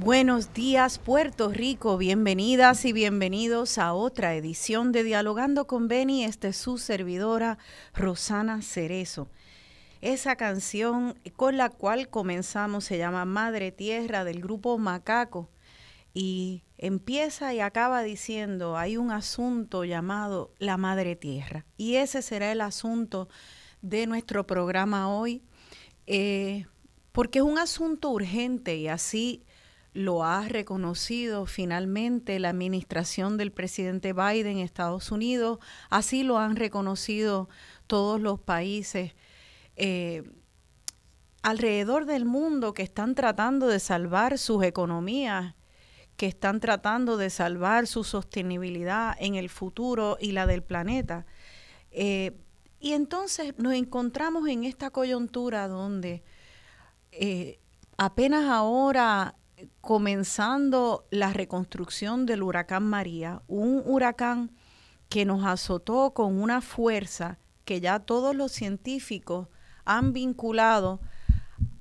[0.00, 6.24] Buenos días Puerto Rico, bienvenidas y bienvenidos a otra edición de Dialogando con Beni.
[6.24, 7.58] Esta es su servidora
[7.94, 9.28] Rosana Cerezo.
[10.00, 15.50] Esa canción con la cual comenzamos se llama Madre Tierra del grupo Macaco
[16.14, 22.52] y empieza y acaba diciendo hay un asunto llamado la Madre Tierra y ese será
[22.52, 23.28] el asunto
[23.82, 25.42] de nuestro programa hoy
[26.06, 26.66] eh,
[27.10, 29.42] porque es un asunto urgente y así
[29.98, 35.58] lo ha reconocido finalmente la administración del presidente Biden en Estados Unidos,
[35.90, 37.48] así lo han reconocido
[37.88, 39.16] todos los países
[39.74, 40.22] eh,
[41.42, 45.56] alrededor del mundo que están tratando de salvar sus economías,
[46.16, 51.26] que están tratando de salvar su sostenibilidad en el futuro y la del planeta.
[51.90, 52.38] Eh,
[52.78, 56.22] y entonces nos encontramos en esta coyuntura donde
[57.10, 57.58] eh,
[57.96, 59.34] apenas ahora
[59.80, 64.52] comenzando la reconstrucción del huracán María, un huracán
[65.08, 69.48] que nos azotó con una fuerza que ya todos los científicos
[69.84, 71.00] han vinculado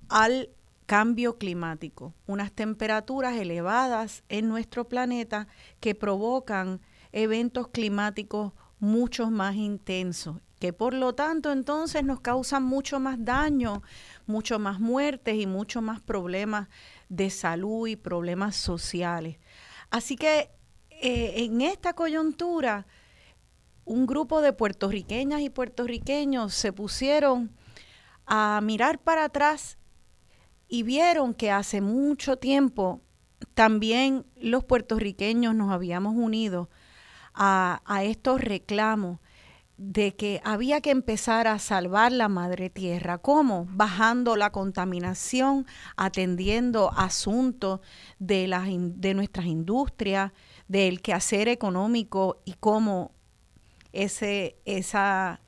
[0.09, 0.49] al
[0.85, 5.47] cambio climático, unas temperaturas elevadas en nuestro planeta
[5.81, 6.80] que provocan
[7.11, 13.83] eventos climáticos mucho más intensos, que por lo tanto entonces nos causan mucho más daño,
[14.25, 16.69] mucho más muertes y mucho más problemas
[17.09, 19.38] de salud y problemas sociales.
[19.89, 20.52] Así que
[20.89, 22.88] eh, en esta coyuntura,
[23.86, 27.52] un grupo de puertorriqueñas y puertorriqueños se pusieron
[28.25, 29.77] a mirar para atrás
[30.67, 33.02] y vieron que hace mucho tiempo
[33.53, 36.69] también los puertorriqueños nos habíamos unido
[37.33, 39.19] a, a estos reclamos
[39.78, 43.20] de que había que empezar a salvar la madre tierra.
[43.20, 43.67] ¿Cómo?
[43.70, 47.81] Bajando la contaminación, atendiendo asuntos
[48.17, 50.31] de, las, de nuestras industrias,
[50.67, 53.11] del quehacer económico y cómo
[53.94, 55.42] ese, esa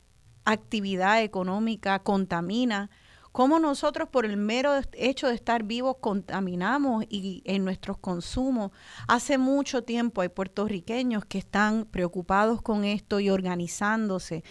[0.45, 2.89] actividad económica contamina
[3.31, 8.71] cómo nosotros por el mero hecho de estar vivos contaminamos y en nuestros consumos.
[9.07, 14.43] Hace mucho tiempo hay puertorriqueños que están preocupados con esto y organizándose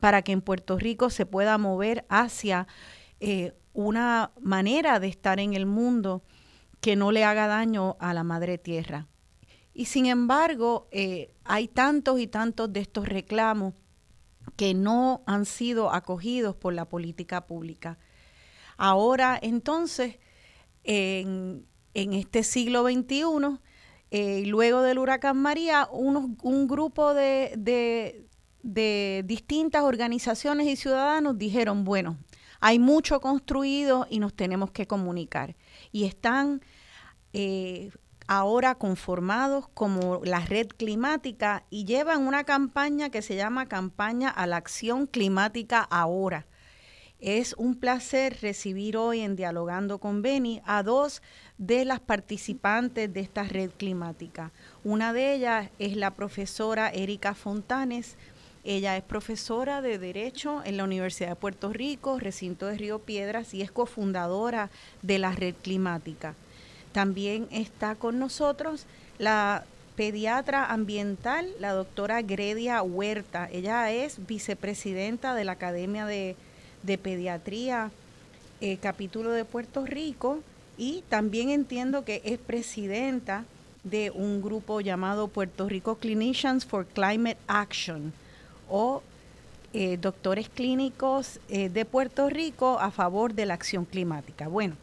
[0.00, 2.66] para que en Puerto Rico se pueda mover hacia
[3.20, 6.22] eh, una manera de estar en el mundo
[6.80, 9.06] que no le haga daño a la madre tierra.
[9.72, 13.74] Y sin embargo, eh, hay tantos y tantos de estos reclamos
[14.56, 17.98] que no han sido acogidos por la política pública.
[18.76, 20.18] Ahora, entonces,
[20.82, 23.58] en, este siglo XXI,
[24.10, 28.26] eh, luego del huracán María, un grupo de,
[28.62, 32.18] distintas organizaciones y ciudadanos dijeron, bueno,
[32.60, 35.54] hay mucho construido y nos tenemos que comunicar.
[35.92, 36.62] Y están
[37.34, 37.90] eh,
[38.26, 44.46] ahora conformados como la red climática y llevan una campaña que se llama Campaña a
[44.46, 46.46] la Acción Climática Ahora.
[47.24, 51.22] Es un placer recibir hoy en Dialogando con Beni a dos
[51.56, 54.52] de las participantes de esta red climática.
[54.84, 58.16] Una de ellas es la profesora Erika Fontanes.
[58.62, 63.54] Ella es profesora de Derecho en la Universidad de Puerto Rico, recinto de Río Piedras,
[63.54, 64.68] y es cofundadora
[65.00, 66.34] de la red climática.
[66.92, 68.84] También está con nosotros
[69.16, 69.64] la
[69.96, 73.48] pediatra ambiental, la doctora Gredia Huerta.
[73.50, 76.36] Ella es vicepresidenta de la Academia de
[76.84, 77.90] de Pediatría,
[78.60, 80.40] eh, capítulo de Puerto Rico,
[80.76, 83.44] y también entiendo que es presidenta
[83.82, 88.12] de un grupo llamado Puerto Rico Clinicians for Climate Action,
[88.68, 89.02] o
[89.72, 94.48] eh, doctores clínicos eh, de Puerto Rico a favor de la acción climática.
[94.48, 94.76] Bueno,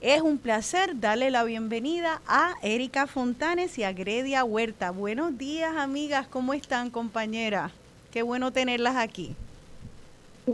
[0.00, 4.90] es un placer darle la bienvenida a Erika Fontanes y a Gredia Huerta.
[4.92, 7.72] Buenos días, amigas, ¿cómo están, compañeras?
[8.12, 9.34] Qué bueno tenerlas aquí.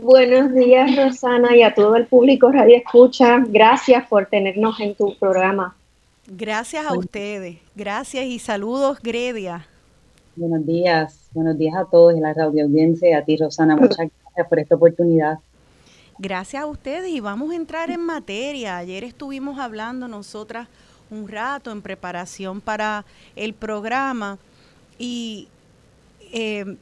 [0.01, 3.41] Buenos días, Rosana, y a todo el público Radio Escucha.
[3.47, 5.73] Gracias por tenernos en tu programa.
[6.27, 7.59] Gracias a ustedes.
[7.75, 9.67] Gracias y saludos, Gredia.
[10.35, 11.29] Buenos días.
[11.31, 13.77] Buenos días a todos en la radio audiencia y a ti, Rosana.
[13.77, 15.39] Muchas gracias por esta oportunidad.
[16.17, 18.75] Gracias a ustedes y vamos a entrar en materia.
[18.75, 20.67] Ayer estuvimos hablando nosotras
[21.09, 23.05] un rato en preparación para
[23.37, 24.39] el programa
[24.99, 25.47] y
[26.33, 26.75] eh,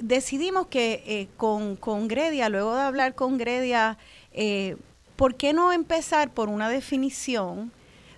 [0.00, 3.98] decidimos que eh, con, con, Gredia, luego de hablar con Gredia,
[4.32, 4.76] eh,
[5.16, 7.72] ¿por qué no empezar por una definición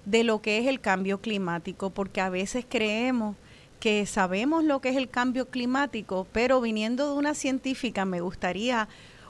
[0.05, 1.91] de lo que es el cambio climático?
[1.91, 3.37] Porque a veces creemos
[3.81, 8.89] que sabemos lo que es el cambio climático, pero viniendo de una científica me gustaría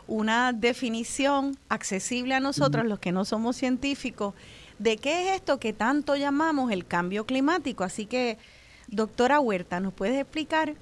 [0.08, 4.35] una definición accesible a nosotros, los que no somos científicos,
[4.81, 7.85] de qué es esto que tanto llamamos el cambio climático.
[7.85, 8.37] Así que,
[8.88, 10.75] doctora Huerta, ¿nos puedes explicar?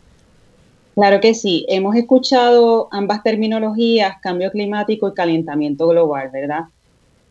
[0.99, 6.63] Claro que sí, hemos escuchado ambas terminologías, cambio climático y calentamiento global, ¿verdad?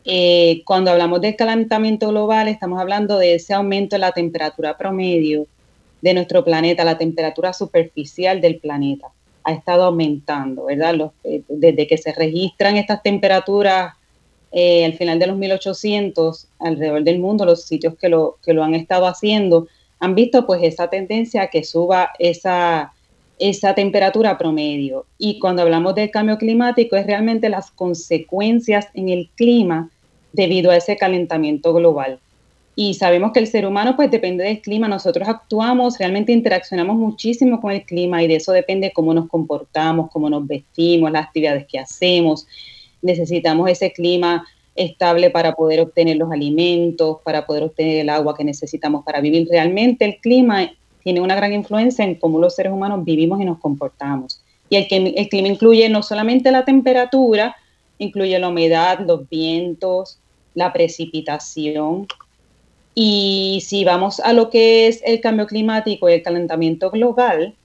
[0.06, 5.48] Eh, cuando hablamos del calentamiento global, estamos hablando de ese aumento en la temperatura promedio
[6.02, 9.08] de nuestro planeta, la temperatura superficial del planeta.
[9.44, 11.12] Ha estado aumentando, ¿verdad?
[11.26, 13.96] Eh, desde que se registran estas temperaturas
[14.54, 18.64] eh, al final de los 1800 alrededor del mundo, los sitios que lo, que lo
[18.64, 19.68] han estado haciendo,
[20.00, 22.94] han visto pues esa tendencia a que suba esa,
[23.40, 25.06] esa temperatura promedio.
[25.18, 29.90] Y cuando hablamos del cambio climático es realmente las consecuencias en el clima
[30.34, 32.20] debido a ese calentamiento global.
[32.76, 37.60] Y sabemos que el ser humano pues depende del clima, nosotros actuamos, realmente interaccionamos muchísimo
[37.60, 41.66] con el clima y de eso depende cómo nos comportamos, cómo nos vestimos, las actividades
[41.66, 42.46] que hacemos.
[43.02, 44.46] Necesitamos ese clima
[44.76, 49.48] estable para poder obtener los alimentos, para poder obtener el agua que necesitamos para vivir.
[49.50, 50.70] Realmente el clima
[51.08, 54.42] tiene una gran influencia en cómo los seres humanos vivimos y nos comportamos.
[54.70, 54.88] Y el,
[55.30, 57.56] clima incluye no solamente la temperatura,
[57.98, 60.20] incluye la humedad, los vientos,
[60.54, 62.08] la precipitación.
[62.94, 67.56] Y si vamos a lo que es el cambio climático y el calentamiento global,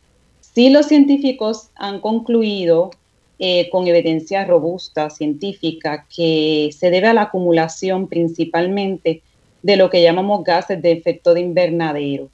[0.40, 2.92] sí los científicos han concluido
[3.40, 9.20] eh, con evidencia robusta, científica, que se debe a la acumulación principalmente
[9.62, 12.30] de lo que llamamos gases de efecto de invernadero.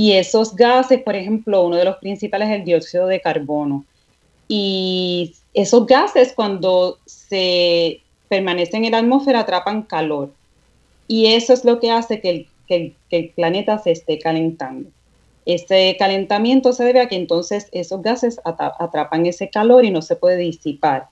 [0.00, 3.84] Y esos gases, por ejemplo, uno de los principales es el dióxido de carbono.
[4.46, 10.32] Y esos gases cuando se permanecen en la atmósfera atrapan calor.
[11.08, 14.88] Y eso es lo que hace que el, planeta se esté calentando.
[15.44, 20.14] Ese calentamiento se debe a que entonces esos gases atrapan ese calor y no se
[20.14, 21.08] puede disipar.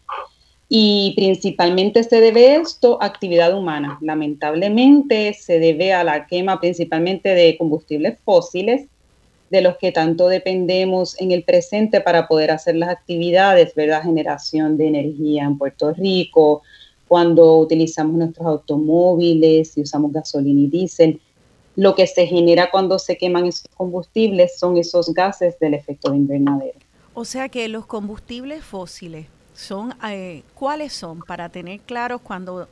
[0.68, 3.98] Y principalmente se debe esto a actividad humana.
[4.00, 8.86] Lamentablemente se debe a la quema principalmente de combustibles fósiles,
[9.50, 14.02] de los que tanto dependemos en el presente para poder hacer las actividades, ¿verdad?
[14.02, 16.62] Generación de energía en Puerto Rico,
[17.06, 21.20] cuando utilizamos nuestros automóviles y usamos gasolina y diésel.
[21.76, 26.16] Lo que se genera cuando se queman esos combustibles son esos gases del efecto de
[26.16, 26.78] invernadero.
[27.14, 31.20] O sea que los combustibles fósiles son, eh, ¿cuáles son?
[31.20, 32.68] Para tener claros cuando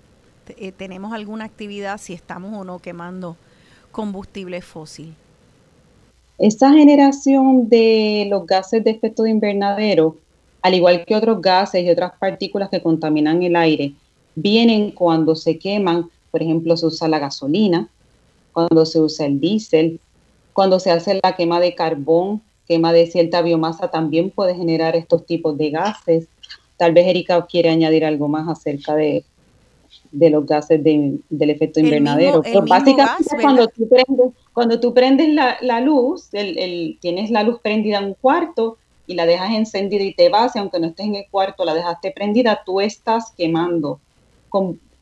[0.58, 3.36] eh, tenemos alguna actividad, si estamos o no quemando
[3.90, 5.14] combustible fósil.
[6.38, 10.16] Esta generación de los gases de efecto de invernadero,
[10.62, 13.94] al igual que otros gases y otras partículas que contaminan el aire,
[14.34, 17.88] vienen cuando se queman, por ejemplo, se usa la gasolina,
[18.52, 20.00] cuando se usa el diésel,
[20.52, 25.24] cuando se hace la quema de carbón, quema de cierta biomasa, también puede generar estos
[25.24, 26.28] tipos de gases.
[26.76, 29.24] Tal vez Erika quiere añadir algo más acerca de,
[30.12, 32.42] los gases del efecto invernadero.
[32.66, 36.30] básicamente cuando tú prendes, cuando tú prendes la, luz,
[37.00, 40.58] tienes la luz prendida en un cuarto y la dejas encendida y te vas, y
[40.58, 44.00] aunque no estés en el cuarto, la dejaste prendida, tú estás quemando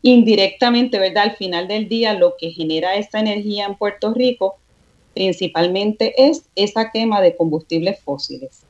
[0.02, 1.24] indirectamente, ¿verdad?
[1.24, 4.56] Al final del día, lo que genera esta energía en Puerto Rico
[5.14, 8.62] principalmente es esa quema de combustibles fósiles.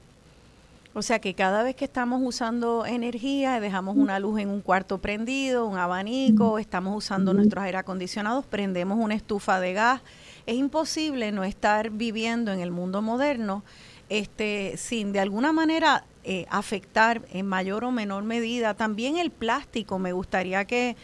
[0.94, 4.98] O sea que cada vez que estamos usando energía, dejamos una luz en un cuarto
[4.98, 10.02] prendido, un abanico, estamos usando nuestros aire acondicionados, prendemos una estufa de gas,
[10.44, 13.64] es imposible no estar viviendo en el mundo moderno
[14.10, 18.74] este, sin de alguna manera eh, afectar en mayor o menor medida.
[18.74, 19.98] También el plástico.
[19.98, 20.96] Me gustaría que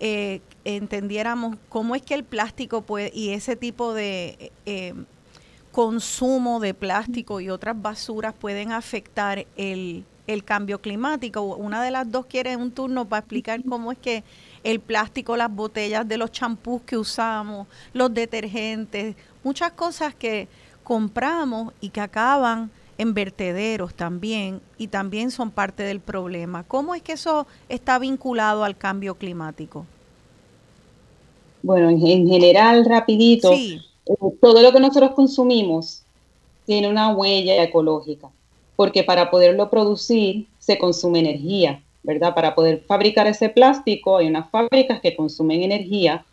[0.00, 4.94] eh, entendiéramos cómo es que el plástico puede y ese tipo de eh,
[5.72, 11.42] consumo de plástico y otras basuras pueden afectar el, el cambio climático.
[11.42, 14.22] Una de las dos quiere un turno para explicar cómo es que
[14.64, 20.48] el plástico, las botellas de los champús que usamos, los detergentes, muchas cosas que
[20.84, 26.64] compramos y que acaban en vertederos también y también son parte del problema.
[26.64, 29.86] ¿Cómo es que eso está vinculado al cambio climático?
[31.62, 33.80] Bueno, en, general, rapidito, eh,
[34.40, 36.02] todo lo que nosotros consumimos
[36.66, 38.28] tiene una huella ecológica,
[38.76, 42.34] porque para poderlo producir se consume energía, ¿verdad?
[42.34, 46.24] Para poder fabricar ese plástico hay unas fábricas que consumen energía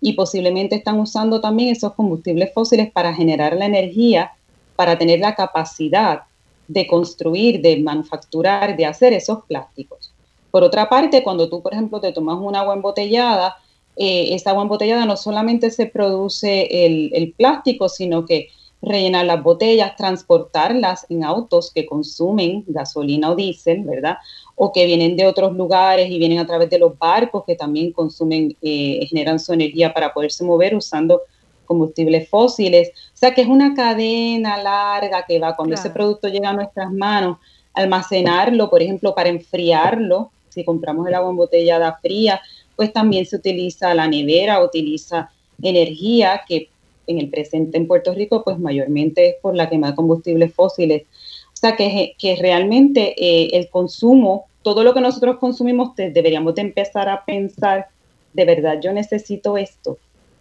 [0.00, 4.32] y posiblemente están usando también esos combustibles fósiles para generar la energía
[4.80, 6.22] para tener la capacidad
[6.66, 10.10] de construir, de manufacturar, de hacer esos plásticos.
[10.50, 13.58] Por otra parte, cuando tú, por ejemplo, te tomas un agua embotellada,
[14.00, 18.48] eh, esa agua embotellada no solamente se produce el, el plástico, sino que
[18.82, 24.16] rellenar las botellas, transportarlas en autos que consumen gasolina o diésel, ¿verdad?
[24.62, 27.92] o que vienen de otros lugares y vienen a través de los barcos que también
[27.92, 31.22] consumen, eh, generan su energía para poderse mover usando
[31.64, 32.90] combustibles fósiles.
[33.14, 36.92] O sea que es una cadena larga que va cuando ese producto llega a nuestras
[36.92, 37.38] manos,
[37.72, 42.42] almacenarlo, por ejemplo, para enfriarlo, si compramos el agua embotellada fría,
[42.80, 46.70] pues también se utiliza la nevera, utiliza energía que
[47.06, 51.02] en el presente en Puerto Rico, pues mayormente es por la quema de combustibles fósiles.
[51.02, 56.62] O sea que, que realmente eh, el consumo todo lo que nosotros consumimos deberíamos de
[56.62, 57.88] empezar a pensar,
[58.32, 59.98] de verdad, yo necesito esto,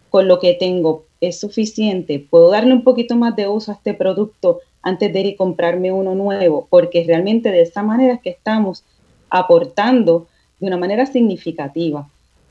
[0.10, 3.94] con lo que tengo es suficiente, puedo darle un poquito más de uso a este
[3.94, 8.30] producto antes de ir y comprarme uno nuevo, porque realmente de esa manera es que
[8.30, 8.86] estamos
[9.30, 10.28] aportando
[10.62, 12.08] de una manera significativa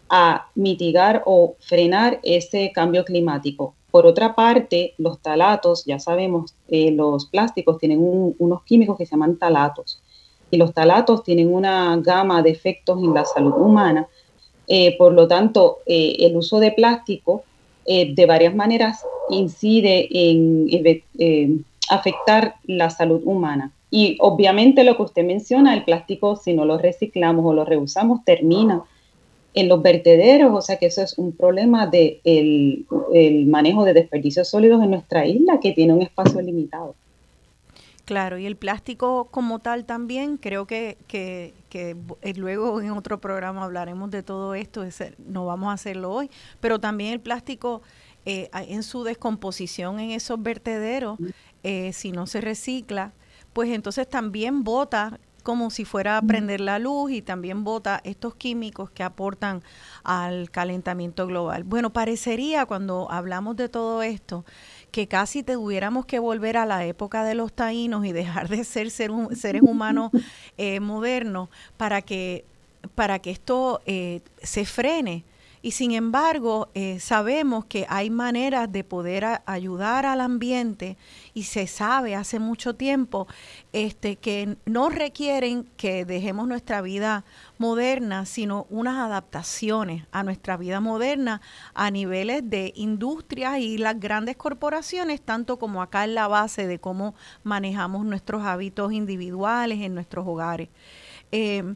[0.09, 3.75] a mitigar o frenar ese cambio climático.
[3.91, 9.12] Por otra parte, los talatos, ya sabemos, eh, los plásticos tienen unos químicos que se
[9.12, 10.00] llaman talatos
[10.50, 14.07] y los talatos tienen una gama de efectos en la salud humana.
[14.67, 17.45] Eh, por lo tanto, eh, el uso de plástico
[17.87, 23.73] eh, de varias maneras incide en, afectar la salud humana.
[23.91, 28.23] Y obviamente lo que usted menciona, el plástico, si no lo reciclamos o lo reusamos,
[28.25, 28.83] termina
[29.55, 33.95] en los vertederos, o sea que eso es un problema del de el manejo de
[33.95, 36.95] desperdicios sólidos en nuestra isla, que tiene un espacio limitado.
[38.09, 41.52] Claro, y el plástico como tal también, creo que, que,
[42.23, 44.83] eh, luego en otro programa hablaremos de todo esto,
[45.26, 47.83] no vamos a hacerlo hoy, pero también el plástico
[48.25, 51.19] eh, en su descomposición en esos vertederos,
[51.62, 53.12] eh, si no se recicla,
[53.52, 58.35] pues entonces también bota como si fuera a prender la luz y también bota estos
[58.35, 59.62] químicos que aportan
[60.05, 61.64] al calentamiento global.
[61.64, 64.45] Bueno, parecería cuando hablamos de todo esto
[64.90, 68.90] que casi tuviéramos que volver a la época de los taínos y dejar de ser,
[68.90, 70.11] seres humanos
[70.59, 72.45] eh, modernos para que,
[72.95, 75.25] para que esto eh, se frene.
[75.61, 80.97] Y sin embargo, eh, sabemos que hay maneras de poder ayudar al ambiente
[81.35, 83.27] y se sabe hace mucho tiempo
[83.73, 87.25] este, que no requieren que dejemos nuestra vida
[87.59, 91.41] moderna, sino unas adaptaciones a nuestra vida moderna
[91.75, 96.79] a niveles de industrias y las grandes corporaciones, tanto como acá en la base de
[96.79, 100.69] cómo manejamos nuestros hábitos individuales en nuestros hogares.
[101.33, 101.75] Eh,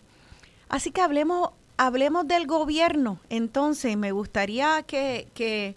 [0.69, 3.19] así que hablemos hablemos del gobierno.
[3.29, 5.77] Entonces, me gustaría que,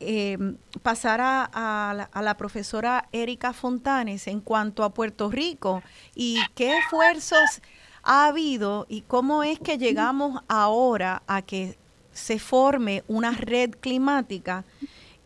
[0.00, 0.38] eh,
[0.82, 5.82] pasara a la, profesora Erika Fontanes en cuanto a Puerto Rico
[6.14, 7.62] y qué esfuerzos
[8.02, 11.78] ha habido y cómo es que llegamos ahora a que
[12.12, 14.64] se forme una red climática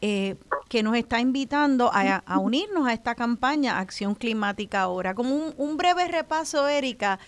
[0.01, 0.37] eh,
[0.69, 5.15] que nos está invitando a, unirnos a esta campaña Acción Climática Ahora.
[5.15, 7.19] Como un, un breve repaso, Erika,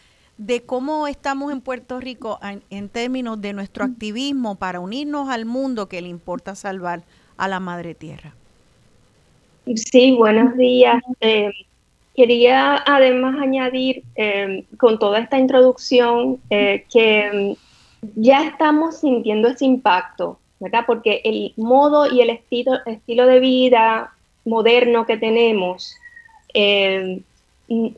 [0.41, 5.87] de cómo estamos en Puerto Rico en, términos de nuestro activismo para unirnos al mundo
[5.87, 7.03] que le importa salvar
[7.37, 8.33] a la madre tierra.
[9.77, 11.03] Sí, buenos días.
[11.21, 11.51] Eh,
[12.17, 17.57] quería además añadir eh, con toda esta introducción eh, que
[18.01, 20.85] mm, ya estamos sintiendo ese impacto, ¿verdad?
[20.87, 24.15] Porque el modo y el estilo, estilo de vida
[24.47, 25.95] moderno que tenemos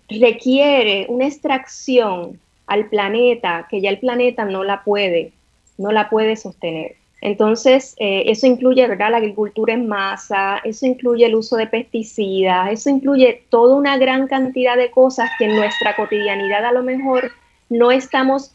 [0.09, 5.33] requiere una extracción al planeta que ya el planeta no la puede,
[5.79, 6.97] no la puede sostener.
[7.23, 9.13] Entonces, eh, eso incluye ¿verdad?
[9.13, 14.27] la agricultura en masa, eso incluye el uso de pesticidas, eso incluye toda una gran
[14.27, 17.31] cantidad de cosas que en nuestra cotidianidad a lo mejor
[17.69, 18.55] no, estamos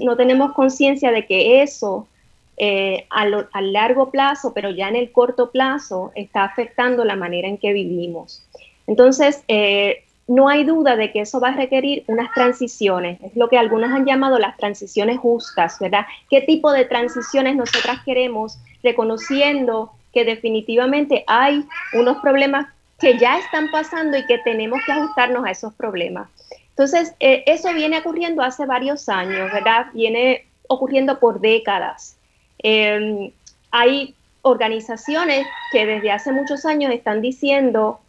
[0.00, 2.08] no tenemos conciencia de que eso
[2.56, 7.58] eh, a, largo plazo, pero ya en el corto plazo, está afectando la manera en
[7.58, 8.42] que vivimos.
[8.86, 13.48] Entonces, eh, no hay duda de que eso va a requerir unas transiciones, es lo
[13.48, 16.06] que algunos han llamado las transiciones justas, ¿verdad?
[16.28, 22.66] ¿Qué tipo de transiciones nosotras queremos, reconociendo que definitivamente hay unos problemas
[22.98, 26.28] que ya están pasando y que tenemos que ajustarnos a esos problemas?
[26.70, 29.86] Entonces, eh, eso viene ocurriendo hace varios años, ¿verdad?
[29.94, 32.18] Viene ocurriendo por décadas.
[32.58, 33.30] Em,
[33.70, 38.00] hay organizaciones que desde hace muchos años están diciendo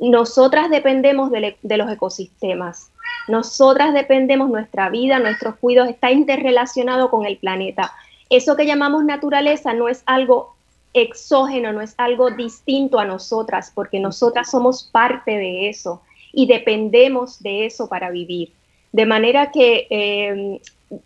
[0.00, 2.90] nosotras dependemos de, los ecosistemas,
[3.28, 7.92] nosotras dependemos, nuestra vida, nuestros cuidados está interrelacionado con el planeta.
[8.30, 10.54] Eso que llamamos naturaleza no es algo
[10.94, 16.02] exógeno, no es algo distinto a nosotras, porque nosotras somos parte de eso
[16.32, 18.52] y dependemos de eso para vivir.
[18.92, 20.60] De manera que eh,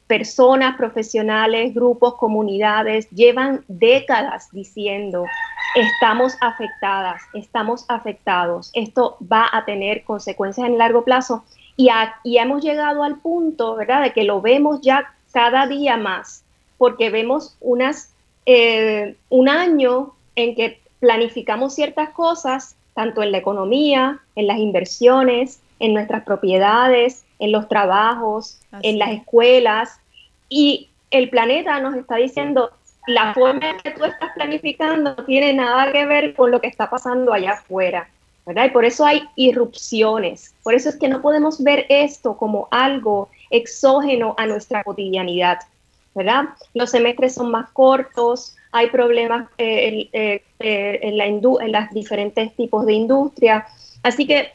[0.06, 5.24] personas, profesionales, grupos, comunidades llevan décadas diciendo,
[5.74, 11.44] estamos afectadas, estamos afectados, esto va a tener consecuencias en largo plazo
[11.76, 11.88] Y,
[12.22, 16.44] y hemos llegado al punto, ¿verdad?, de que lo vemos ya cada día más,
[16.78, 18.14] porque vemos unas,
[18.46, 25.60] eh, un año en que planificamos ciertas cosas, tanto en la economía, en las inversiones,
[25.84, 30.00] en nuestras propiedades, en los trabajos, en las escuelas,
[30.48, 32.70] y el planeta nos está diciendo,
[33.06, 36.68] la forma en que tú estás planificando no tiene nada que ver con lo que
[36.68, 38.08] está pasando allá afuera,
[38.46, 38.66] ¿verdad?
[38.66, 43.28] Y por eso hay irrupciones, por eso es que no podemos ver esto como algo
[43.50, 45.58] exógeno a nuestra cotidianidad,
[46.14, 46.44] ¿verdad?
[46.72, 52.54] Los semestres son más cortos, hay problemas eh, eh, eh, en, la en las diferentes
[52.56, 53.66] tipos de industria,
[54.02, 54.52] así que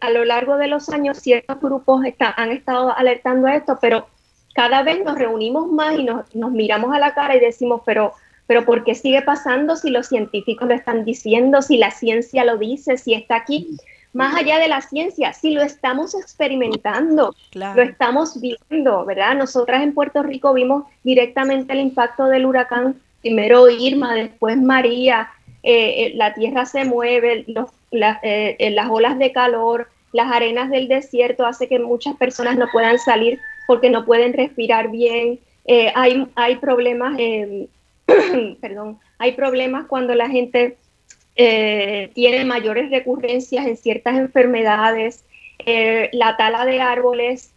[0.00, 4.06] a lo largo de los años ciertos grupos han estado alertando a esto, pero
[4.54, 8.12] cada vez nos reunimos más y nos, miramos a la cara y decimos, pero,
[8.46, 12.58] pero ¿por qué sigue pasando si los científicos lo están diciendo, si la ciencia lo
[12.58, 13.76] dice, si está aquí?
[14.12, 19.36] Más allá de la ciencia, si lo estamos experimentando, lo estamos viendo, ¿verdad?
[19.36, 25.30] Nosotras en Puerto Rico vimos directamente el impacto del huracán, primero Irma, después María,
[25.62, 27.44] eh, eh, la tierra se mueve,
[27.92, 32.98] eh, las olas de calor, las arenas del desierto hace que muchas personas no puedan
[32.98, 35.38] salir porque no pueden respirar bien.
[35.66, 37.68] Eh, hay, hay problemas, eh,
[38.60, 40.76] perdón, hay problemas cuando la gente
[41.36, 45.24] eh, tiene mayores recurrencias en ciertas enfermedades.
[46.12, 47.52] la tala de árboles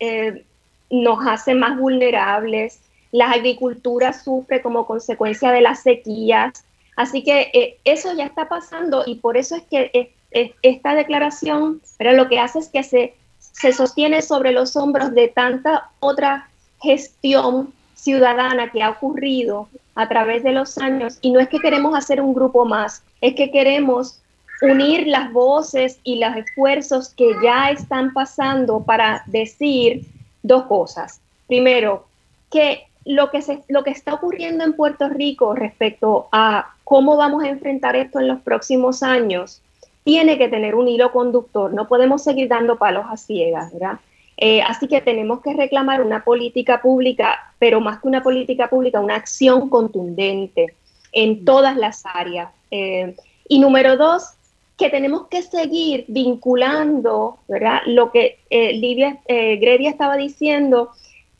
[0.91, 2.79] nos hace más vulnerables.
[3.11, 6.65] La agricultura sufre como consecuencia de las sequías.
[6.95, 10.13] Así que eso ya está pasando y por eso es que
[10.61, 13.15] esta declaración pero lo que hace es que se
[13.53, 16.49] se sostiene sobre los hombros de tanta otra
[16.81, 21.95] gestión ciudadana que ha ocurrido a través de los años y no es que queremos
[21.95, 24.19] hacer un grupo más, es que queremos
[24.61, 30.05] unir las voces y los esfuerzos que ya están pasando para decir
[30.41, 31.21] dos cosas.
[31.47, 32.05] Primero,
[32.51, 37.43] que lo que, se, lo que está ocurriendo en Puerto Rico respecto a cómo vamos
[37.43, 39.61] a enfrentar esto en los próximos años
[40.03, 43.99] tiene que tener un hilo conductor, no podemos seguir dando palos a ciegas, ¿verdad?
[44.37, 48.99] Eh, así que tenemos que reclamar una política pública, pero más que una política pública,
[48.99, 50.73] una acción contundente
[51.11, 52.49] en todas las áreas.
[52.71, 53.15] Eh,
[53.47, 54.31] y número dos,
[54.77, 57.81] que tenemos que seguir vinculando, ¿verdad?
[57.85, 60.89] Lo que eh, Livia Gredia estaba diciendo,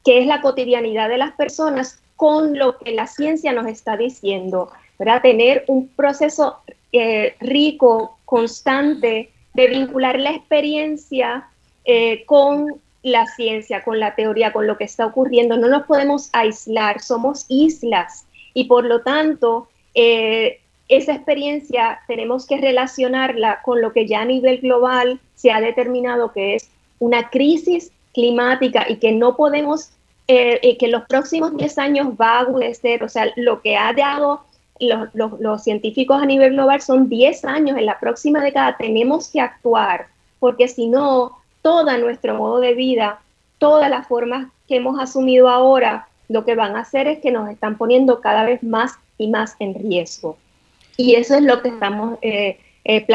[0.05, 4.69] que es la cotidianidad de las personas con lo que la ciencia nos está diciendo,
[4.99, 5.21] ¿verdad?
[5.21, 6.58] Tener un proceso
[7.39, 11.47] rico, constante de vincular la experiencia
[11.86, 15.58] eh, con la ciencia, con la teoría, con lo que está ocurriendo.
[15.58, 22.58] No nos podemos aislar, somos islas y por lo tanto eh, esa experiencia tenemos que
[22.58, 27.91] relacionarla con lo que ya a nivel global se ha determinado que es una crisis
[28.13, 29.91] climática y que no podemos,
[30.27, 34.45] eh, que los próximos 10 años va a agudecer, o sea, lo que ha dado
[34.79, 40.07] los, científicos a nivel global son 10 años, en la próxima década tenemos que actuar,
[40.39, 43.19] porque si no, todo nuestro modo de vida,
[43.57, 47.49] todas las formas que hemos asumido ahora, lo que van a hacer es que nos
[47.49, 50.38] están poniendo cada vez más y más en riesgo.
[50.97, 53.05] Y eso es lo que estamos, eh, eh,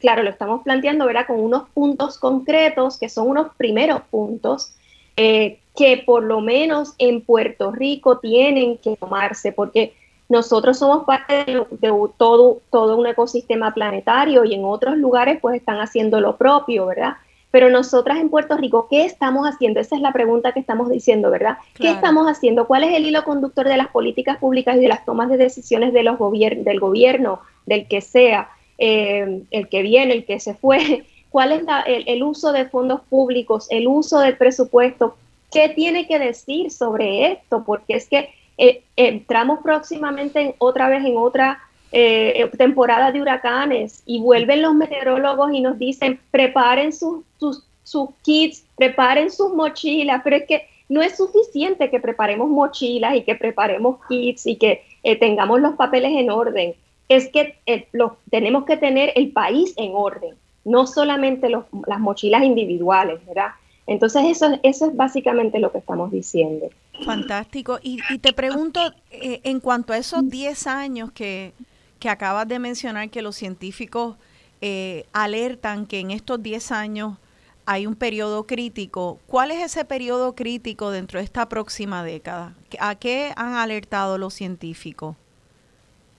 [0.00, 1.26] claro, lo estamos planteando, ¿verdad?
[1.26, 4.74] Con unos puntos concretos, que son unos primeros puntos,
[5.16, 9.94] eh, que por lo menos en Puerto Rico tienen que tomarse, porque
[10.34, 15.78] nosotros somos parte de, todo, todo un ecosistema planetario y en otros lugares pues están
[15.78, 17.14] haciendo lo propio, ¿verdad?
[17.52, 19.78] Pero nosotras en Puerto Rico, ¿qué estamos haciendo?
[19.78, 21.58] Esa es la pregunta que estamos diciendo, ¿verdad?
[21.74, 22.66] ¿Qué estamos haciendo?
[22.66, 25.92] ¿Cuál es el hilo conductor de las políticas públicas y de las tomas de decisiones
[25.92, 31.04] de los del gobierno, del que sea, eh, el que viene, el que se fue?
[31.30, 35.16] ¿Cuál es el uso de fondos públicos, el uso del presupuesto?
[35.52, 37.62] ¿Qué tiene que decir sobre esto?
[37.64, 44.20] Porque es que eh, entramos próximamente otra vez en otra eh, temporada de huracanes y
[44.20, 50.46] vuelven los meteorólogos y nos dicen preparen sus, sus, kits, preparen sus mochilas, pero es
[50.46, 55.60] que no es suficiente que preparemos mochilas y que preparemos kits y que eh, tengamos
[55.60, 56.74] los papeles en orden.
[57.08, 57.56] Es que
[57.92, 63.50] los, tenemos que tener el país en orden, no solamente las mochilas individuales, ¿verdad?
[63.86, 66.70] Entonces eso, eso es básicamente lo que estamos diciendo.
[67.04, 67.78] Fantástico.
[67.82, 71.52] Y, te pregunto, eh, en cuanto a esos 10 años que,
[71.98, 74.16] que, acabas de mencionar, que los científicos
[74.60, 77.18] eh, alertan que en estos 10 años
[77.66, 82.54] hay un periodo crítico, ¿cuál es ese periodo crítico dentro de esta próxima década?
[82.78, 85.16] ¿A qué han alertado los científicos?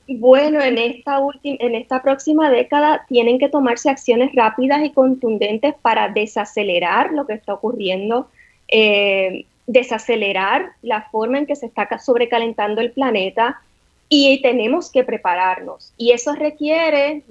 [0.07, 6.09] Bueno, en esta, en esta próxima década tienen que tomarse acciones rápidas y contundentes para
[6.09, 8.27] desacelerar lo que está ocurriendo,
[8.67, 13.61] eh, desacelerar la forma en que se está sobrecalentando el planeta
[14.07, 15.91] y tenemos que prepararnos.
[15.97, 17.23] Y eso requiere.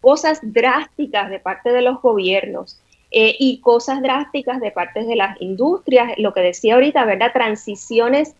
[0.00, 2.80] Cosas drásticas de parte de los gobiernos.
[3.10, 7.32] Eh, y cosas drásticas de parte de las industrias, lo que decía ahorita, ¿verdad?
[7.32, 8.34] Transiciones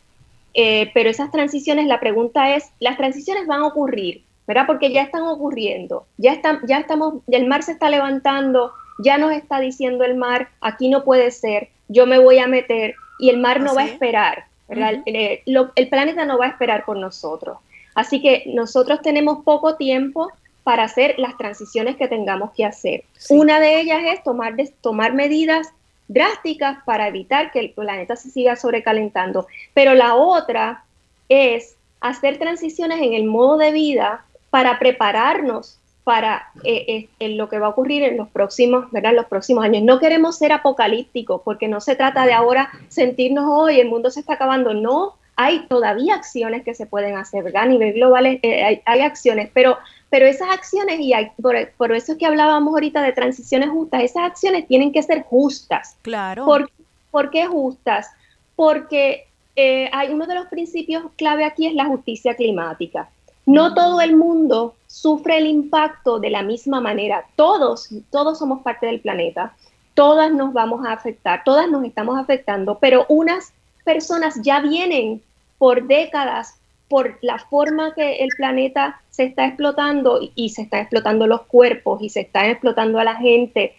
[0.55, 4.67] eh, pero esas transiciones, la pregunta es, las transiciones van a ocurrir, ¿verdad?
[4.67, 9.33] Porque ya están ocurriendo, ya, están, ya estamos, el mar se está levantando, ya nos
[9.33, 13.39] está diciendo el mar, aquí no puede ser, yo me voy a meter y el
[13.39, 15.03] mar no va a esperar, ¿verdad?
[15.07, 17.59] Eh, el, planeta no va a esperar por nosotros.
[17.95, 20.31] Así que nosotros tenemos poco tiempo
[20.63, 23.05] para hacer las transiciones que tengamos que hacer.
[23.31, 25.69] Una de ellas es tomar, tomar medidas
[26.09, 29.47] drásticas para evitar que el planeta se siga sobrecalentando.
[29.75, 30.85] Pero la otra
[31.29, 37.59] es hacer transiciones en el modo de vida para prepararnos para eh, eh, lo que
[37.59, 39.13] va a ocurrir en los próximos, ¿verdad?
[39.15, 39.83] los próximos años.
[39.83, 44.21] No queremos ser apocalípticos porque no se trata de ahora sentirnos hoy, el mundo se
[44.21, 44.73] está acabando.
[44.73, 49.79] No, hay todavía acciones que se pueden hacer, A nivel global eh, hay, acciones, pero
[50.11, 54.67] pero esas acciones, y por, eso es que hablábamos ahorita de transiciones justas, esas acciones
[54.67, 55.97] tienen que ser justas.
[56.03, 56.45] Claro.
[56.45, 58.11] ¿Por, qué justas?
[58.57, 63.09] Porque eh, hay uno de los principios clave aquí es la justicia climática.
[63.47, 67.27] No todo el mundo sufre el impacto de la misma manera.
[67.37, 69.55] Todos, todos somos parte del planeta.
[69.95, 73.53] Todas nos vamos a afectar, todas nos estamos afectando, pero unas
[73.89, 75.23] personas ya vienen
[75.57, 81.27] por décadas por la forma que el planeta se está explotando y se están explotando
[81.27, 83.73] los cuerpos y se están explotando a la gente,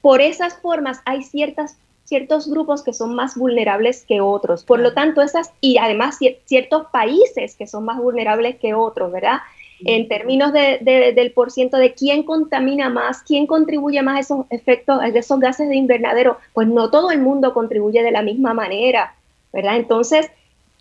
[0.00, 4.62] por esas formas hay ciertas, ciertos grupos que son más vulnerables que otros.
[4.62, 9.38] Por lo tanto, esas, y además ciertos países que son más vulnerables que otros, ¿verdad?
[9.84, 10.78] En términos de,
[11.16, 15.68] del porciento de quién contamina más, quién contribuye más a esos efectos, a esos gases
[15.68, 19.14] de invernadero, pues no todo el mundo contribuye de la misma manera,
[19.52, 19.76] ¿verdad?
[19.76, 20.30] Entonces,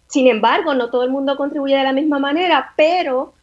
[0.07, 3.33] sin embargo, no todo el mundo contribuye de la misma manera, pero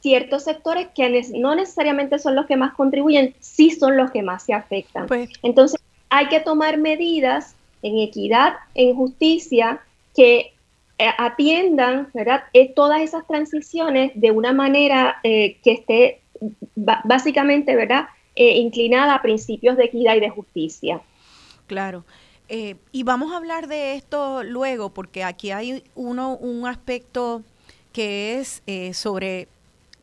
[0.00, 4.42] ciertos sectores que no necesariamente son los que más contribuyen, sí son los que más
[4.44, 5.06] se afectan.
[5.06, 9.80] Pues Entonces, hay que tomar medidas en equidad, en justicia,
[10.14, 10.52] que
[10.98, 12.44] eh, atiendan ¿verdad?
[12.52, 16.20] Eh, todas esas transiciones de una manera eh, que esté
[16.74, 18.06] básicamente ¿verdad?
[18.34, 21.00] inclinada a principios de equidad y de justicia.
[21.66, 22.04] Claro.
[22.48, 27.42] Eh, y vamos a hablar de esto luego, porque aquí hay uno, un aspecto
[27.92, 29.48] que es eh, sobre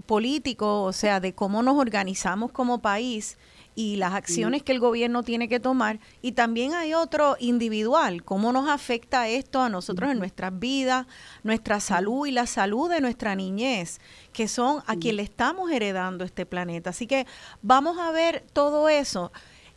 [0.05, 3.37] político, o sea, de cómo nos organizamos como país
[3.75, 5.99] y las acciones que el gobierno tiene que tomar.
[6.21, 11.07] Y también hay otro individual, cómo nos afecta esto a nosotros en nuestras vidas,
[11.43, 14.01] nuestra salud y la salud de nuestra niñez,
[14.33, 16.89] que son a quien le estamos heredando este planeta.
[16.89, 17.25] Así que
[17.61, 19.31] vamos a ver todo eso.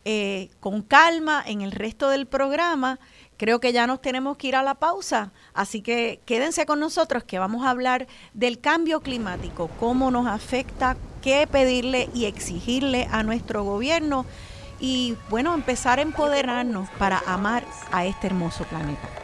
[0.05, 2.99] Eh, con calma en el resto del programa.
[3.37, 7.23] Creo que ya nos tenemos que ir a la pausa, así que quédense con nosotros
[7.23, 13.23] que vamos a hablar del cambio climático, cómo nos afecta, qué pedirle y exigirle a
[13.23, 14.25] nuestro gobierno
[14.79, 19.22] y bueno, empezar a empoderarnos para amar a este hermoso planeta.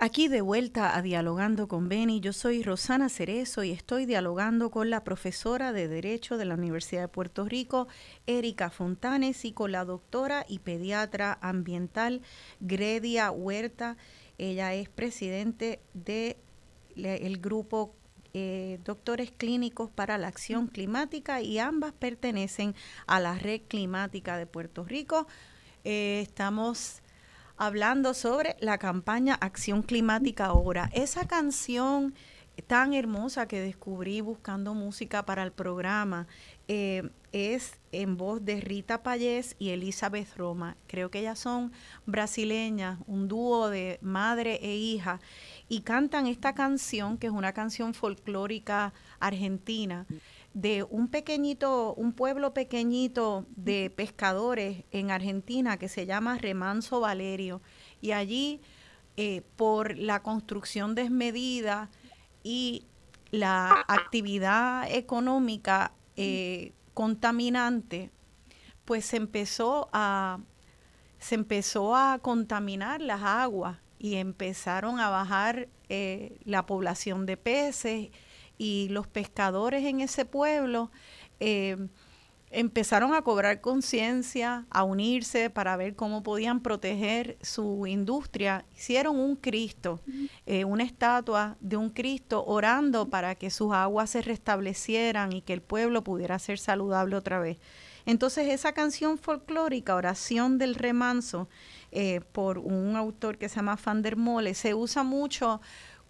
[0.00, 4.90] Aquí de vuelta a Dialogando con Beni, yo soy Rosana Cerezo y estoy dialogando con
[4.90, 7.86] la profesora de Derecho de la Universidad de Puerto Rico,
[8.26, 12.22] Erika Fontanes, y con la doctora y pediatra ambiental
[12.58, 13.96] Gredia Huerta.
[14.36, 16.36] Ella es presidente del
[16.96, 17.94] el grupo
[18.34, 22.74] eh, Doctores Clínicos para la Acción Climática y ambas pertenecen
[23.06, 25.28] a la Red Climática de Puerto Rico.
[25.84, 27.00] Eh, estamos
[27.56, 30.90] hablando sobre la campaña Acción Climática Ahora.
[30.92, 32.14] Esa canción
[32.66, 36.26] tan hermosa que descubrí buscando música para el programa
[36.68, 40.76] eh, es en voz de Rita Payés y Elizabeth Roma.
[40.86, 41.72] Creo que ellas son
[42.06, 45.20] brasileñas, un dúo de madre e hija,
[45.68, 50.06] y cantan esta canción, que es una canción folclórica argentina,
[50.54, 57.60] de un pequeñito, un pueblo pequeñito de pescadores en Argentina que se llama Remanso Valerio.
[58.00, 58.60] Y allí,
[59.16, 61.90] eh, por la construcción desmedida
[62.44, 62.86] y
[63.32, 68.12] la actividad económica eh, contaminante,
[68.84, 70.38] pues se empezó a
[71.18, 78.10] se empezó a contaminar las aguas y empezaron a bajar eh, la población de peces
[78.58, 80.90] y los pescadores en ese pueblo
[81.40, 81.76] eh,
[82.54, 88.64] empezaron a cobrar conciencia, a unirse para ver cómo podían proteger su industria.
[88.76, 90.00] Hicieron un Cristo,
[90.46, 95.52] eh, una estatua de un Cristo orando para que sus aguas se restablecieran y que
[95.52, 97.58] el pueblo pudiera ser saludable otra vez.
[98.06, 101.48] Entonces esa canción folclórica, Oración del Remanso,
[101.90, 105.60] eh, por un autor que se llama Fandermole, se usa mucho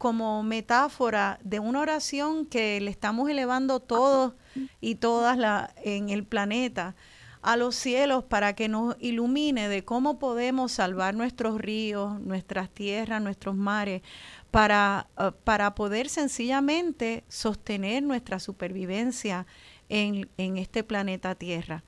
[0.04, 4.34] como metáfora de una oración que le estamos elevando todos
[4.78, 6.94] y todas en el planeta
[7.40, 13.22] a los cielos para que nos ilumine de cómo podemos salvar nuestros ríos, nuestras tierras,
[13.22, 14.02] nuestros mares,
[14.50, 19.46] para, eh, para poder sencillamente sostener nuestra supervivencia
[19.88, 21.82] en, en este planeta Tierra.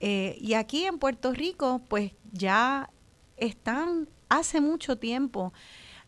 [0.00, 2.90] Eh, y aquí en Puerto Rico, pues ya
[3.36, 5.52] están hace mucho tiempo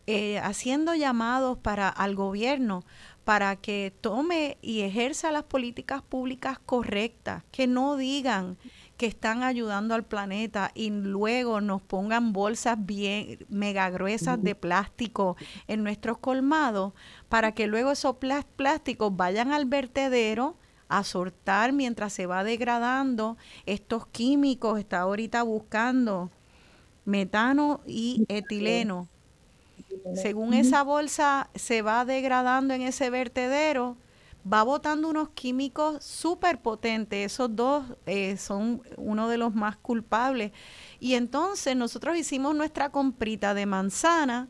[0.06, 2.84] eh, haciendo llamados para al gobierno
[3.24, 8.58] para que tome y ejerza las políticas públicas correctas, que no digan
[8.96, 15.36] que están ayudando al planeta y luego nos pongan bolsas bien mega gruesas de plástico
[15.68, 16.92] en nuestros colmados
[17.28, 18.16] para que luego esos
[18.56, 20.56] plásticos vayan al vertedero
[20.88, 23.36] a soltar mientras se va degradando
[23.66, 26.30] estos químicos, está ahorita buscando
[27.04, 29.08] metano y etileno
[30.14, 33.96] según esa bolsa se va degradando en ese vertedero,
[34.50, 37.32] va botando unos químicos súper potentes.
[37.32, 40.52] Esos dos eh, son uno de los más culpables.
[41.00, 44.48] Y entonces nosotros hicimos nuestra comprita de manzana.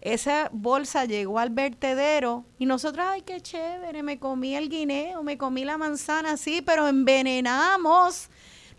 [0.00, 5.36] Esa bolsa llegó al vertedero y nosotros, ay, qué chévere, me comí el guineo, me
[5.36, 8.30] comí la manzana, sí, pero envenenamos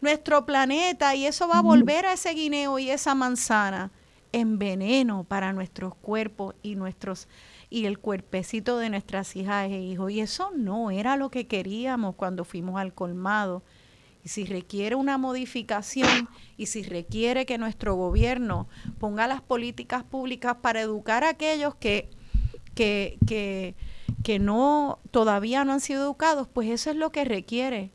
[0.01, 3.91] nuestro planeta y eso va a volver a ese guineo y esa manzana
[4.33, 7.27] en veneno para nuestros cuerpos y nuestros
[7.69, 10.11] y el cuerpecito de nuestras hijas e hijos.
[10.11, 13.63] Y eso no era lo que queríamos cuando fuimos al colmado.
[14.23, 18.67] Y si requiere una modificación y si requiere que nuestro gobierno
[18.99, 22.09] ponga las políticas públicas para educar a aquellos que,
[22.75, 23.75] que, que,
[24.23, 27.91] que no todavía no han sido educados, pues eso es lo que requiere.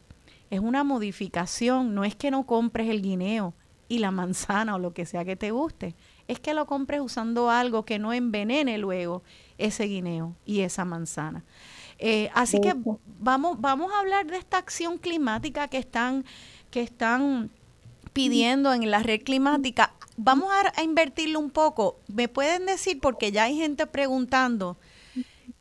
[0.51, 3.55] Es una modificación, no es que no compres el guineo
[3.89, 5.95] y la manzana o lo que sea que te guste,
[6.29, 9.23] es que lo compres usando algo que no envenene luego
[9.59, 11.45] ese guineo y esa manzana.
[11.99, 12.75] Eh, así que
[13.19, 16.25] vamos, vamos a hablar de esta acción climática que están,
[16.71, 17.51] que están
[18.13, 19.93] pidiendo en la red climática.
[20.17, 22.01] Vamos a, invertirlo un poco.
[22.09, 24.77] ¿Me pueden decir, porque ya hay gente preguntando,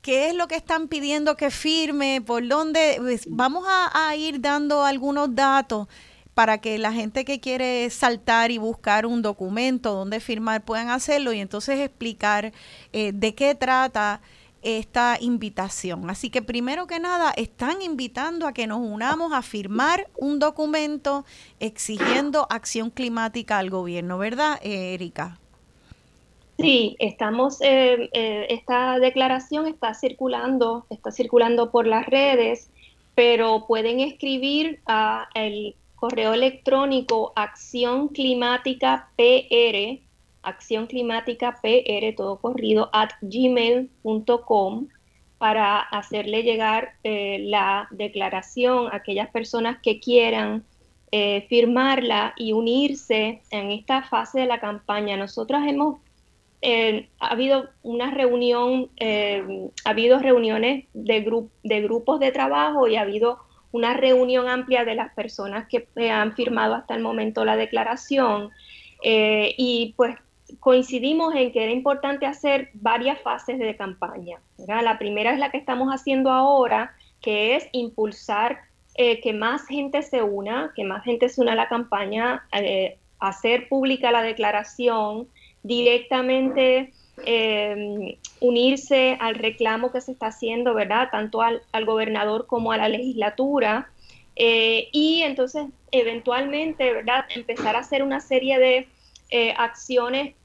[0.01, 2.21] qué es lo que están pidiendo que firme?
[2.25, 2.95] ¿Por dónde?
[2.99, 5.87] Pues, vamos a, a ir dando algunos datos
[6.35, 11.33] para que la gente que quiere saltar y buscar un documento donde firmar puedan hacerlo
[11.33, 12.51] y entonces explicar
[12.91, 14.21] eh, de qué trata
[14.61, 16.09] esta invitación.
[16.09, 21.23] Así que primero que nada, están invitando a que nos unamos a firmar un documento
[21.59, 25.39] exigiendo acción climática al gobierno, ¿verdad, Erika?
[26.57, 32.69] Sí, estamos, eh, eh, esta declaración está circulando, está circulando por las redes,
[33.13, 39.99] pero pueden escribir a el correo electrónico acción climática pr,
[40.43, 44.87] acción climática pr, todo corrido, at gmail.com
[45.39, 50.63] para hacerle llegar eh, la declaración a aquellas personas que quieran
[51.11, 55.17] eh, firmarla y unirse en esta fase de la campaña.
[55.17, 56.01] Nosotros hemos,
[56.61, 63.01] eh, ha habido una reunión, ha habido reuniones de, de grupos de trabajo y ha
[63.01, 63.44] habido
[63.75, 68.51] una reunión amplia de las personas que eh, han firmado hasta el momento la declaración
[69.03, 70.15] eh, y pues
[70.61, 74.39] coincidimos en que era importante hacer varias fases de campaña.
[74.57, 78.59] La primera es la que estamos haciendo ahora, que es impulsar
[78.95, 82.47] eh, que más gente se una, que más gente se una a la campaña,
[83.19, 85.27] hacer pública la declaración,
[85.63, 86.93] directamente
[87.25, 91.09] eh, unirse al reclamo que se está haciendo, ¿verdad?
[91.11, 93.89] Tanto al, gobernador como a la legislatura.
[94.35, 97.25] Eh, y entonces, eventualmente, ¿verdad?
[97.29, 98.87] Empezar a hacer una serie de
[99.29, 100.35] eh, acciones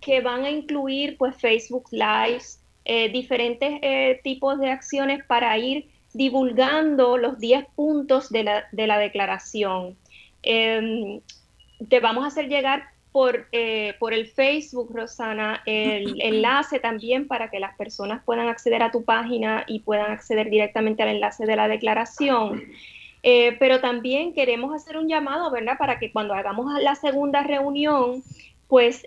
[0.00, 7.16] que van a incluir, pues, Facebook Lives, eh, diferentes tipos de acciones para ir divulgando
[7.18, 9.96] los 10 puntos de la, de la declaración.
[10.42, 11.20] Em,
[11.88, 17.50] te vamos a hacer llegar por, eh, por el Facebook, Rosana, el enlace también para
[17.50, 21.56] que las personas puedan acceder a tu página y puedan acceder directamente al enlace de
[21.56, 22.62] la declaración.
[23.22, 25.76] Eh, pero también queremos hacer un llamado, ¿verdad?
[25.78, 28.22] Para que cuando hagamos la segunda reunión,
[28.68, 29.02] pues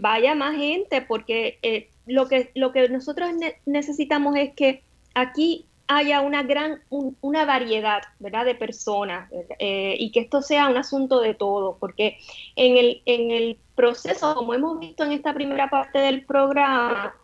[0.00, 3.30] vaya más gente, porque eh, lo, que, lo que nosotros
[3.64, 4.82] necesitamos es que
[5.14, 10.76] aquí haya una gran, una variedad, ¿verdad?, de personas eh, y que esto sea un
[10.76, 12.16] asunto de todo, porque
[12.54, 17.16] en el, en el proceso, como hemos visto en esta primera parte del programa,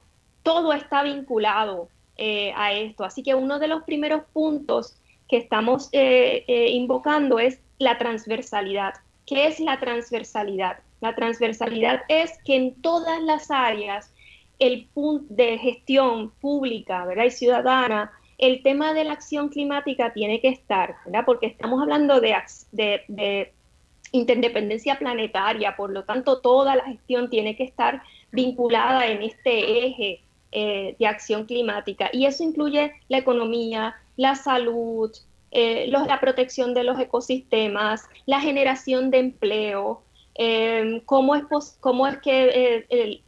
[0.43, 3.05] todo está vinculado eh, a esto.
[3.05, 4.97] Así que uno de los primeros puntos
[5.29, 8.95] que estamos eh, invocando es la transversalidad.
[9.27, 10.79] ¿Qué es la transversalidad?
[11.01, 14.13] La transversalidad es que en todas las áreas
[14.59, 17.27] el punto de gestión pública ¿verdad?
[17.27, 21.25] y ciudadana, el tema de la acción climática tiene que estar, ¿verdad?
[21.25, 22.35] porque estamos hablando de,
[22.73, 23.53] de,
[24.13, 30.21] interdependencia planetaria, por lo tanto toda la gestión tiene que estar vinculada en este eje
[30.53, 32.09] eh, de acción climática.
[32.13, 35.11] Y eso incluye la economía, la salud,
[35.51, 40.03] eh, la protección de los ecosistemas, la generación de empleo,
[40.39, 41.45] eh, cómo, es
[41.81, 43.23] cómo es que eh,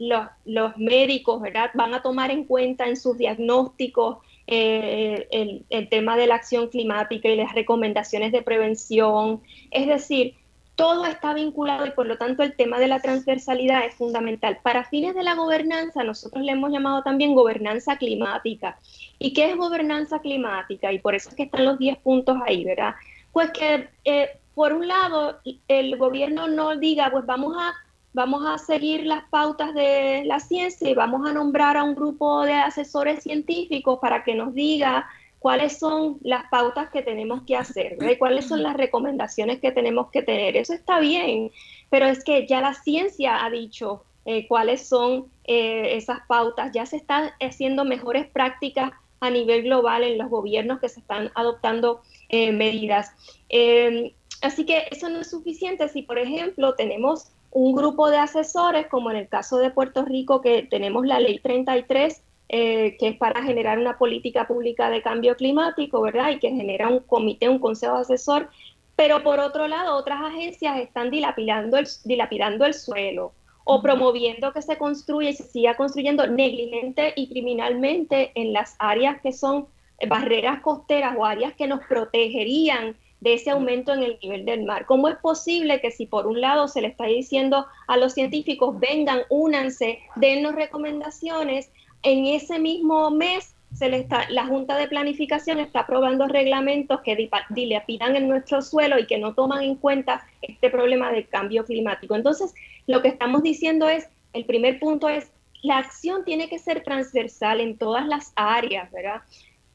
[0.45, 1.71] los, médicos ¿verdad?
[1.73, 7.29] van a tomar en cuenta en sus diagnósticos el, el, tema de la acción climática
[7.29, 9.41] y las recomendaciones de prevención.
[9.69, 10.35] Es decir,
[10.75, 14.59] todo está vinculado y por lo tanto el tema de la transversalidad es fundamental.
[14.63, 18.79] Para fines de la gobernanza, nosotros le hemos llamado también gobernanza climática.
[19.19, 20.91] ¿Y qué es gobernanza climática?
[20.93, 22.95] Y por eso es que están los 10 puntos ahí, ¿verdad?
[23.33, 27.73] Pues que eh, por un lado el gobierno no diga, pues vamos a,
[28.13, 32.43] vamos a seguir las pautas de la ciencia y vamos a nombrar a un grupo
[32.43, 35.07] de asesores científicos para que nos diga
[35.39, 40.21] cuáles son las pautas que tenemos que hacer, cuáles son las recomendaciones que tenemos que
[40.21, 40.57] tener.
[40.57, 41.51] Eso está bien,
[41.89, 46.85] pero es que ya la ciencia ha dicho eh, cuáles son eh, esas pautas, ya
[46.85, 48.91] se están haciendo mejores prácticas
[49.21, 53.11] a nivel global en los gobiernos que se están adoptando eh, medidas.
[53.49, 58.87] Em, así que eso no es suficiente si, por ejemplo, tenemos un grupo de asesores,
[58.87, 63.17] como en el caso de Puerto Rico, que tenemos la ley 33, eh, que es
[63.17, 66.31] para generar una política pública de cambio climático, ¿verdad?
[66.31, 68.49] Y que genera un comité, un consejo asesor,
[68.95, 73.33] pero por otro lado otras agencias están dilapidando el, dilapidando el suelo
[73.63, 79.21] o promoviendo que se construya y se siga construyendo negligente y criminalmente en las áreas
[79.21, 79.67] que son
[80.07, 84.85] barreras costeras o áreas que nos protegerían de ese aumento en el nivel del mar.
[84.85, 88.79] ¿Cómo es posible que si por un lado se le está diciendo a los científicos,
[88.79, 91.71] vengan, únanse, dennos recomendaciones,
[92.03, 97.29] en ese mismo mes se le está, la Junta de Planificación está aprobando reglamentos que
[97.49, 102.15] dilapidan en nuestro suelo y que no toman en cuenta este problema del cambio climático.
[102.15, 102.53] Entonces,
[102.87, 107.59] lo que estamos diciendo es, el primer punto es, la acción tiene que ser transversal
[107.59, 109.21] en todas las áreas, ¿verdad?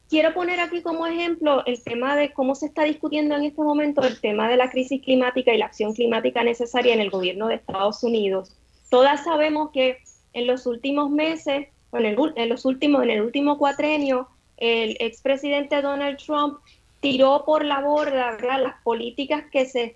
[0.09, 4.01] Quiero poner aquí como ejemplo el tema de cómo se está discutiendo en este momento
[4.03, 7.55] el tema de la crisis climática y la acción climática necesaria en el gobierno de
[7.55, 8.55] Estados Unidos.
[8.89, 9.97] Todas sabemos que
[10.33, 15.81] en los últimos meses en, el, en los últimos, en el último cuatrenio, el expresidente
[15.81, 16.59] Donald Trump
[16.99, 19.95] tiró por la borda las políticas que se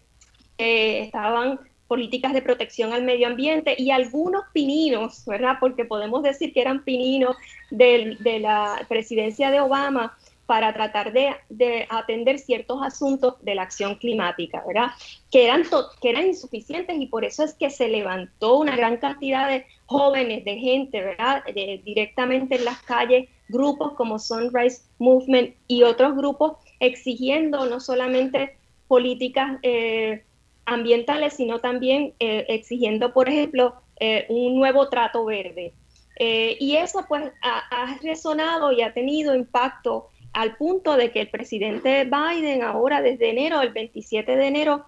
[0.58, 5.58] estaban políticas de protección al medio ambiente y algunos pininos, ¿verdad?
[5.60, 7.36] Porque podemos decir que eran pininos
[7.72, 13.64] de, de la presidencia de Obama para tratar de, de, atender ciertos asuntos de la
[13.64, 14.92] acción climática, ¿verdad?
[15.32, 15.64] Que eran,
[16.02, 20.46] que eran insuficientes y por eso es que se levantó una gran cantidad de jóvenes,
[20.46, 21.44] de gente, ¿verdad?
[21.84, 29.58] directamente en las calles, grupos como Sunrise Movement y otros grupos exigiendo no solamente políticas
[29.62, 30.24] eh,
[30.70, 35.74] ambientales, sino también eh, exigiendo, por ejemplo, eh, un nuevo trato verde.
[36.20, 42.04] y eso pues ha, resonado y ha tenido impacto al punto de que el presidente
[42.04, 44.86] Biden ahora desde enero, el 27 de enero,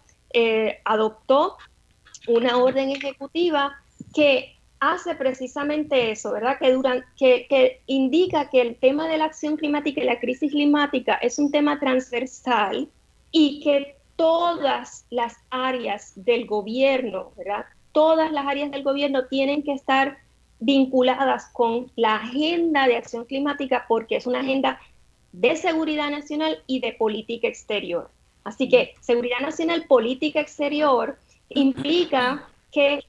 [0.83, 1.57] adoptó
[2.27, 3.81] una orden ejecutiva
[4.13, 6.57] que hace precisamente eso, ¿verdad?
[6.59, 11.13] Que, duran, que, indica que el tema de la acción climática y la crisis climática
[11.15, 12.89] es un tema transversal
[13.31, 17.65] y que todas las áreas del gobierno, ¿verdad?
[17.91, 20.19] Todas las áreas del gobierno tienen que estar
[20.59, 24.79] vinculadas con la agenda de acción climática porque es una agenda
[25.31, 28.11] de seguridad nacional y de política exterior.
[28.43, 31.17] Así que seguridad nacional, política exterior
[31.49, 33.03] implica que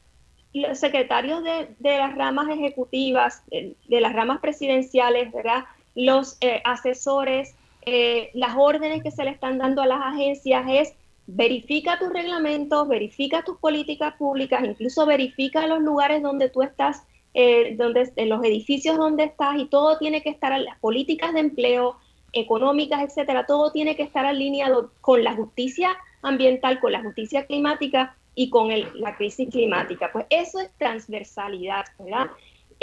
[0.55, 5.65] los secretarios de, las ramas ejecutivas, de, las ramas presidenciales, ¿verdad?
[5.95, 10.95] los eh, asesores, eh, las órdenes que se le están dando a las agencias es
[11.27, 17.03] verifica tus reglamentos, verifica tus políticas públicas, incluso verifica los lugares donde tú estás,
[17.35, 21.41] eh, donde, en los edificios donde estás y todo tiene que estar, las políticas de
[21.41, 21.97] empleo,
[22.33, 28.17] económicas, etcétera, todo tiene que estar alineado con la justicia ambiental, con la justicia climática
[28.35, 30.11] y con la crisis climática.
[30.13, 32.31] Pues eso es transversalidad, ¿verdad?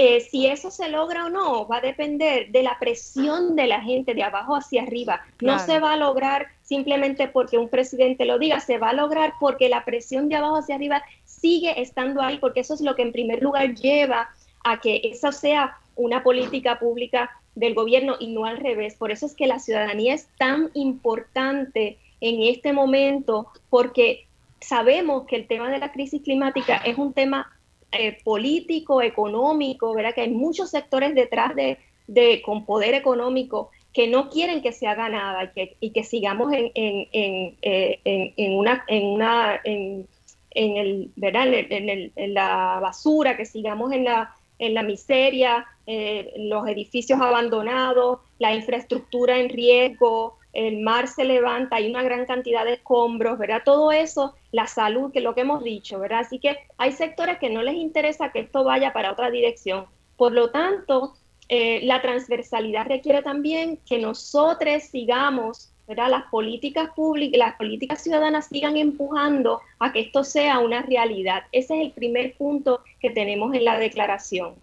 [0.02, 3.82] eh, si eso se logra o no va a depender de la presión de la
[3.82, 5.26] gente de abajo hacia arriba.
[5.42, 9.34] No se va a lograr simplemente porque un presidente lo diga, se va a lograr
[9.40, 13.02] porque la presión de abajo hacia arriba sigue estando ahí, porque eso es lo que
[13.02, 14.30] en primer lugar lleva
[14.64, 18.94] a que eso sea una política pública del gobierno y no al revés.
[18.94, 24.28] Por eso es que la ciudadanía es tan importante en este momento, porque
[24.62, 27.52] sabemos que el tema de la crisis climática es un tema
[27.92, 30.14] eh, político, económico, ¿verdad?
[30.14, 34.88] Que hay muchos sectores detrás de, de, con poder económico que no quieren que se
[34.88, 38.00] haga nada y que, y que sigamos en, en, en, eh,
[38.38, 40.08] en, una, en una, en,
[40.54, 41.50] el, ¿verdad?
[41.50, 48.20] El, en, la basura, que sigamos en la, en la miseria, eh, los edificios abandonados,
[48.38, 53.64] la infraestructura en riesgo, el mar se levanta, hay una gran cantidad de escombros, ¿verdad?
[53.66, 56.20] Todo eso, la salud, que es lo que hemos dicho, ¿verdad?
[56.20, 59.88] Así que hay sectores que no les interesa que esto vaya para otra dirección.
[60.16, 61.16] Por lo tanto,
[61.50, 66.10] eh, la transversalidad requiere también que nosotros sigamos, ¿verdad?
[66.10, 71.44] Las políticas públicas, las políticas ciudadanas sigan empujando a que esto sea una realidad.
[71.52, 74.54] Ese es el primer punto que tenemos en la declaración.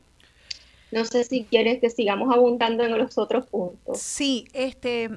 [0.93, 3.99] No sé si quieres que sigamos abundando en los otros puntos.
[3.99, 5.11] Sí, este,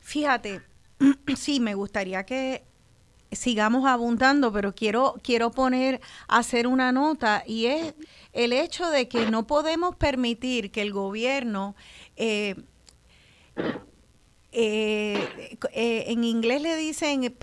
[0.00, 0.62] Fíjate,
[1.36, 2.64] sí, me gustaría que
[3.30, 7.94] sigamos abundando, pero quiero, quiero poner, hacer una nota y es
[8.32, 11.74] el hecho de que no podemos permitir que el gobierno,
[12.16, 12.54] eh,
[14.52, 17.36] eh, eh, en inglés le dicen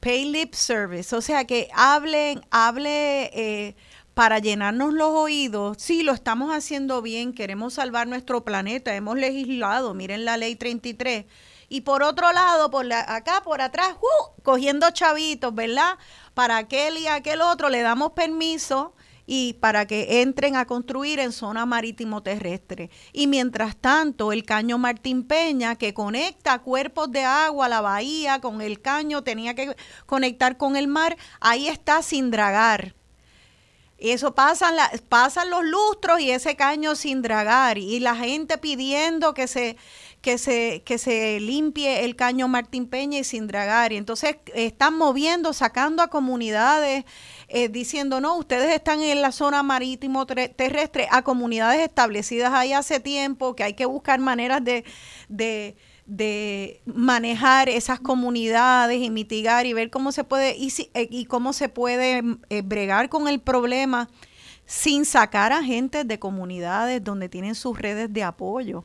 [0.00, 3.74] pay lip service, o sea, que hablen, hable
[4.14, 9.94] para llenarnos los oídos, sí, lo estamos haciendo bien, queremos salvar nuestro planeta, hemos legislado,
[9.94, 11.26] miren la ley 33,
[11.68, 15.98] y por otro lado, por la, acá, por atrás, uh, cogiendo chavitos, ¿verdad?
[16.34, 18.94] Para aquel y aquel otro le damos permiso
[19.30, 22.88] y para que entren a construir en zona marítimo terrestre.
[23.12, 28.62] Y mientras tanto, el caño Martín Peña, que conecta cuerpos de agua la bahía con
[28.62, 29.76] el caño, tenía que
[30.06, 32.94] conectar con el mar, ahí está sin dragar.
[33.98, 34.76] Eso pasan,
[35.10, 37.76] pasan los lustros y ese caño sin dragar.
[37.76, 39.76] Y la gente pidiendo que se
[40.20, 43.92] que se, que se limpie el caño Martín Peña y sin dragar.
[43.92, 47.04] Y entonces están moviendo, sacando a comunidades,
[47.48, 53.00] eh, diciendo, no, ustedes están en la zona marítimo terrestre, a comunidades establecidas ahí hace
[53.00, 54.84] tiempo, que hay que buscar maneras de,
[55.28, 61.24] de, de manejar esas comunidades y mitigar y ver cómo se puede, y, eh, y
[61.24, 64.10] cómo se puede eh, bregar con el problema
[64.66, 68.84] sin sacar a gente de comunidades donde tienen sus redes de apoyo.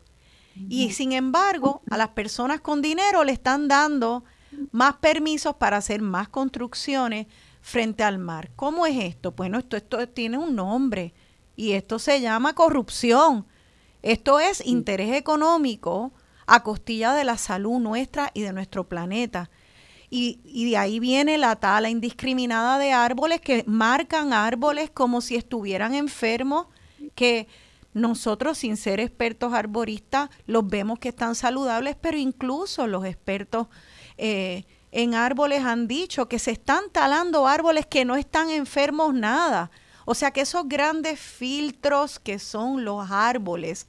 [0.70, 4.24] Y sin embargo, a las personas con dinero le están dando
[4.72, 7.26] más permisos para hacer más construcciones
[7.64, 8.52] frente al mar.
[8.58, 9.32] ¿Cómo es esto?
[9.32, 11.14] Bueno, esto, esto tiene un nombre
[11.56, 13.48] y esto se llama corrupción.
[14.02, 16.12] Esto es interés económico
[16.46, 19.50] a costilla de la salud nuestra y de nuestro planeta.
[20.10, 25.38] Y, y, de ahí viene la tala indiscriminada de árboles que marcan árboles como si
[25.38, 26.68] estuvieran enfermos,
[27.16, 27.48] que
[27.94, 33.68] nosotros, sin ser expertos arboristas, los vemos que están saludables, pero incluso los expertos
[34.18, 39.72] eh, en árboles han dicho que se están talando árboles que no están enfermos nada.
[40.06, 43.88] O sea que esos grandes filtros que son los árboles,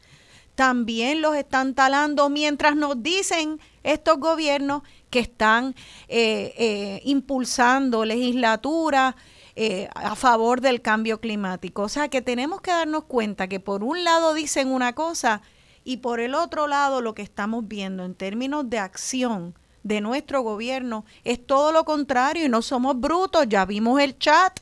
[0.54, 5.74] también los están talando mientras nos dicen estos gobiernos que están
[6.08, 9.14] eh, eh, impulsando legislatura
[9.56, 11.82] eh, a favor del cambio climático.
[11.82, 15.42] O sea que tenemos que darnos cuenta que por un lado dicen una cosa
[15.84, 19.54] y por el otro lado lo que estamos viendo en términos de acción
[19.84, 21.04] de nuestro gobierno.
[21.22, 24.58] Es todo lo contrario y no somos brutos, ya vimos el chat,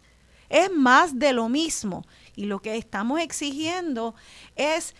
[0.50, 2.04] es más de lo mismo.
[2.36, 4.14] Y lo que estamos exigiendo
[4.54, 4.94] es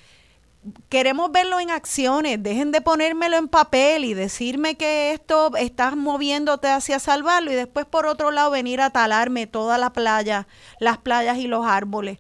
[0.89, 6.68] queremos verlo en acciones, dejen de ponérmelo en papel y decirme que esto estás moviéndote
[6.68, 10.47] hacia salvarlo y después por otro lado venir a talarme toda la playa,
[10.79, 12.18] las playas y los árboles.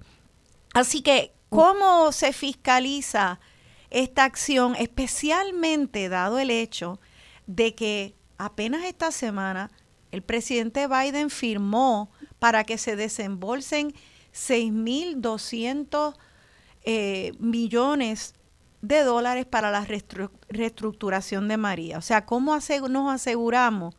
[0.74, 3.38] Así que, ¿cómo se fiscaliza
[3.90, 6.98] esta acción, especialmente dado el hecho
[7.46, 9.70] de que apenas esta semana
[10.10, 13.94] el presidente Biden firmó para que se desembolsen
[14.34, 16.14] 6.200
[16.84, 18.34] eh, millones
[18.82, 19.86] de dólares para la
[20.48, 21.98] reestructuración de María.
[21.98, 22.56] O sea, ¿cómo
[22.88, 23.94] nos aseguramos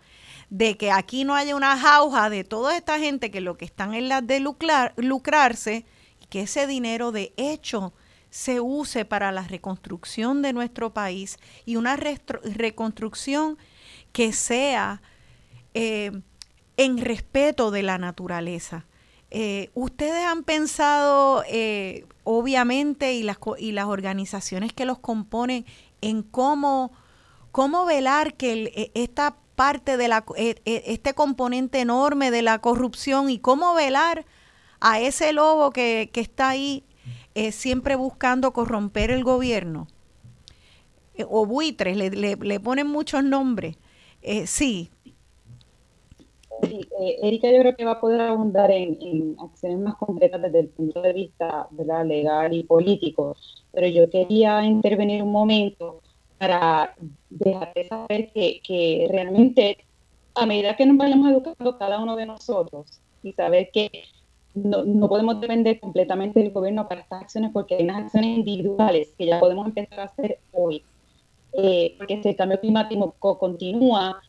[0.49, 3.93] de que aquí no haya una jauja de toda esta gente que lo que están
[3.93, 5.85] en la de lucrarse
[6.21, 7.93] y que ese dinero de hecho
[8.33, 13.59] se use para la reconstrucción de nuestro país y una reconstrucción
[14.11, 15.03] que sea
[15.75, 16.11] eh,
[16.75, 18.87] en respeto de la naturaleza?
[19.29, 25.63] Eh, ¿Ustedes han pensado, eh, obviamente, y las, y las organizaciones que los componen,
[26.01, 26.91] en cómo,
[27.51, 32.57] cómo velar que e, esta parte de la, e, e, este componente enorme de la
[32.57, 34.25] corrupción y cómo velar
[34.79, 36.83] a ese lobo que, que está ahí
[37.35, 39.87] eh, siempre buscando corromper el gobierno?
[41.29, 43.77] o buitres, le, le, ponen muchos nombres.
[44.45, 44.89] sí,
[46.63, 50.69] eh, Erika yo creo que va a poder abundar en, acciones más concretas desde el
[50.69, 51.67] punto de vista
[52.05, 53.35] legal y político,
[53.71, 56.01] pero yo quería intervenir un momento
[56.37, 56.95] para
[57.29, 59.77] dejar de saber que, realmente
[60.35, 63.89] a medida que nos vayamos educando cada uno de nosotros y saber que
[64.55, 69.13] no, no, podemos depender completamente del gobierno para estas acciones porque hay unas acciones individuales
[69.17, 70.83] que ya podemos empezar a hacer hoy.
[71.53, 74.21] Eh, porque si el cambio climático continúa,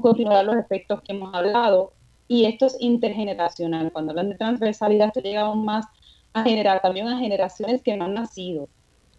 [0.00, 1.92] continuar los efectos que hemos hablado.
[2.26, 3.92] Y esto es intergeneracional.
[3.92, 5.86] Cuando hablan de transversalidad, se llega aún más
[6.34, 8.64] a generar también a generaciones que no han nacido.
[8.64, 8.68] O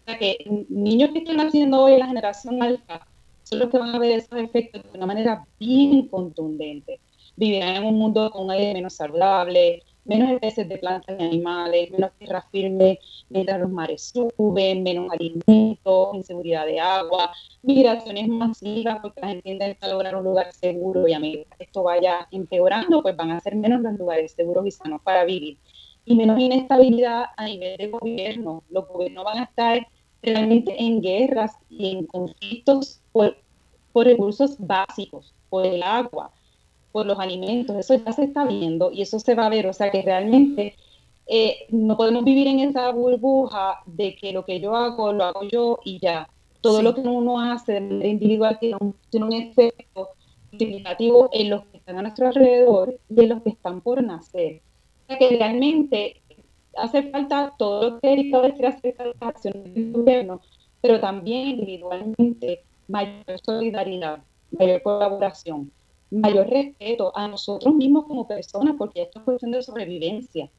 [0.06, 3.06] sea que niños que están naciendo hoy la generación alta
[3.42, 7.00] son los que van a ver esos efectos de una manera bien contundente.
[7.36, 11.90] Vivirán en un mundo con un aire menos saludable, menos especies de plantas y animales,
[11.90, 12.98] menos tierra firme
[13.28, 17.32] mientras los mares suben, menos alimentos, inseguridad de agua,
[17.62, 21.82] migraciones masivas porque la gente intenta lograr un lugar seguro y a medida que esto
[21.82, 25.58] vaya empeorando, pues van a ser menos los lugares seguros y sanos para vivir.
[26.04, 28.64] Y menos inestabilidad a nivel de gobierno.
[28.70, 29.86] Los gobiernos van a estar
[30.22, 33.36] realmente en guerras y en conflictos por,
[33.92, 36.32] por recursos básicos, por el agua,
[36.92, 39.72] por los alimentos, eso ya se está viendo y eso se va a ver, o
[39.72, 40.74] sea que realmente
[41.26, 45.44] eh, no podemos vivir en esa burbuja de que lo que yo hago, lo hago
[45.44, 46.28] yo y ya.
[46.60, 50.08] Todo lo que uno hace de manera individual tiene un, tiene un efecto
[50.50, 54.60] significativo en los que están a nuestro alrededor y en los que están por nacer.
[55.04, 56.20] O sea que realmente
[56.76, 60.40] hace falta todo lo que Erika va a decir acerca de las acciones del gobierno,
[60.82, 64.18] pero también individualmente mayor solidaridad,
[64.50, 65.70] mayor colaboración
[66.10, 70.50] mayor respeto a nosotros mismos como personas, porque esto es cuestión de sobrevivencia,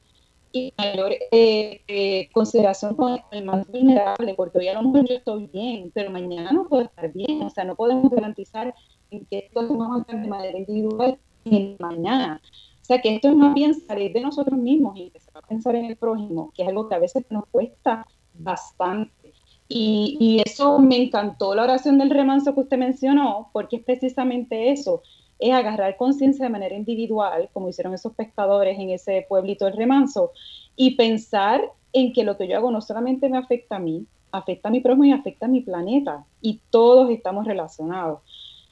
[0.54, 5.16] y mayor eh, eh, consideración con el más vulnerable, porque hoy a lo mejor yo
[5.16, 8.74] estoy bien, pero mañana no puedo estar bien, o sea, no podemos garantizar
[9.12, 12.42] en qué situación vamos a estar de manera individual en mañana.
[12.82, 15.76] O sea, que esto es más bien salir de nosotros mismos y empezar a pensar
[15.76, 19.34] en el prójimo, que es algo que a veces nos cuesta bastante.
[19.74, 25.02] Y, eso me encantó la oración del remanso que usted mencionó, porque es precisamente eso
[25.42, 30.32] es agarrar conciencia de manera individual, como hicieron esos pescadores en ese pueblito del remanso,
[30.76, 31.62] y pensar
[31.94, 34.80] en que lo que yo hago no solamente me afecta a mí, afecta a mi
[34.80, 38.20] prójimo y afecta a mi planeta, y todos estamos relacionados.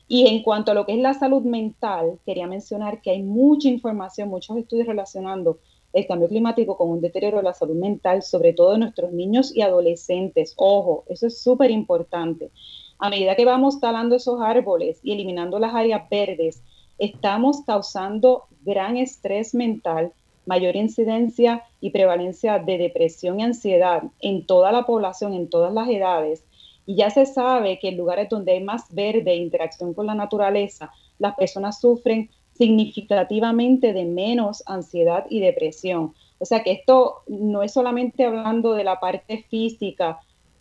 [0.07, 3.67] Y en cuanto a lo que es la salud mental, quería mencionar que hay mucha
[3.67, 5.57] información, muchos estudios relacionando
[5.91, 9.55] el cambio climático con un deterioro de la salud mental, sobre todo de nuestros niños
[9.55, 10.53] y adolescentes.
[10.55, 12.51] Ojo, eso es súper importante
[12.99, 16.61] a medida que vamos talando esos árboles y eliminando las áreas verdes,
[16.97, 20.11] estamos causando gran estrés mental,
[20.45, 25.87] mayor incidencia y prevalencia de depresión y ansiedad en toda la población, en todas las
[25.87, 26.43] edades.
[26.85, 30.91] Y ya se sabe que en lugares donde hay más verde interacción con la naturaleza,
[31.19, 36.13] las personas sufren significativamente de menos ansiedad y depresión.
[36.39, 40.19] O sea que esto no es solamente hablando de la parte física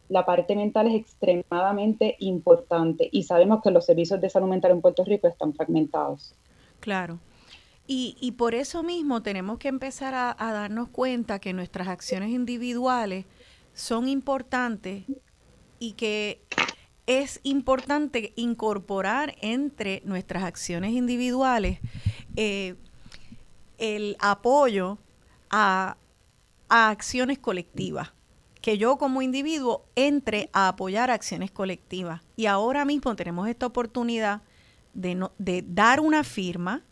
[0.09, 4.80] la parte mental es extremadamente importante y sabemos que los servicios de salud mental en
[4.80, 6.34] Puerto Rico están fragmentados.
[6.80, 7.18] Claro.
[7.90, 13.24] Y, por eso mismo tenemos que empezar a, darnos cuenta que nuestras acciones individuales
[13.72, 15.04] son importantes
[15.78, 16.42] y que
[17.06, 21.78] es importante incorporar entre nuestras acciones individuales
[22.36, 22.74] eh,
[23.78, 24.98] el apoyo
[25.48, 25.96] a
[26.68, 28.12] acciones colectivas
[28.69, 32.21] que yo como individuo entre a apoyar acciones colectivas.
[32.37, 34.43] Y ahora mismo tenemos esta oportunidad
[34.93, 36.83] de, de dar una firma,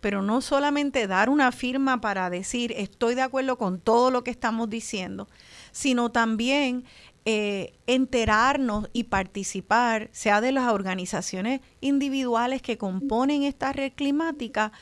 [0.00, 4.30] pero no solamente dar una firma para decir estoy de acuerdo con todo lo que
[4.30, 5.28] estamos diciendo,
[5.72, 6.84] sino también
[7.26, 14.72] eh, enterarnos y participar, sea de las organizaciones individuales que componen esta red climática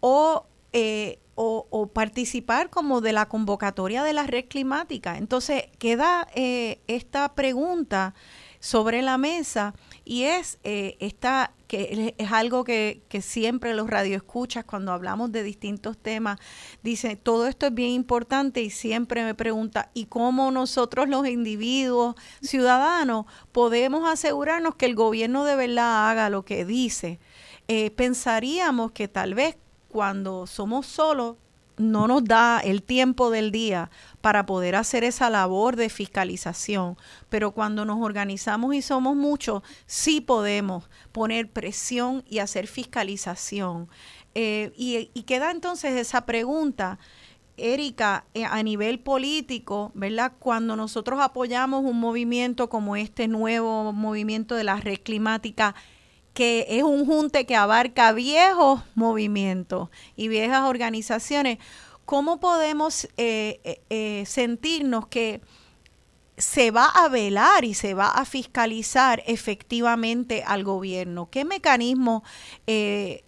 [0.00, 5.16] o eh, o, participar como de la convocatoria de la red climática.
[5.16, 8.14] Entonces queda eh, esta pregunta
[8.58, 9.74] sobre la mesa
[10.04, 15.96] y es eh, esta que es algo que, siempre los radioescuchas cuando hablamos de distintos
[15.96, 16.38] temas
[16.82, 22.16] dicen todo esto es bien importante y siempre me pregunta y cómo nosotros los individuos
[22.42, 27.20] ciudadanos podemos asegurarnos que el gobierno de verdad haga lo que dice
[27.68, 29.56] eh, pensaríamos que tal vez
[29.90, 31.36] cuando somos solos,
[31.80, 36.96] no nos da el tiempo del día para poder hacer esa labor de fiscalización,
[37.28, 43.88] pero cuando nos organizamos y somos muchos, sí podemos poner presión y hacer fiscalización.
[44.34, 46.98] Eh, y, queda entonces esa pregunta,
[47.56, 50.32] Erika, eh, a nivel político, ¿verdad?
[50.38, 55.74] Cuando nosotros apoyamos un movimiento como este nuevo movimiento de la red climática,
[56.34, 61.58] que es un junte que abarca viejos movimientos y viejas organizaciones,
[62.04, 65.40] ¿cómo podemos eh, eh, eh, sentirnos que
[66.36, 71.28] se va a velar y se va a fiscalizar efectivamente al gobierno?
[71.30, 72.22] ¿Qué mecanismos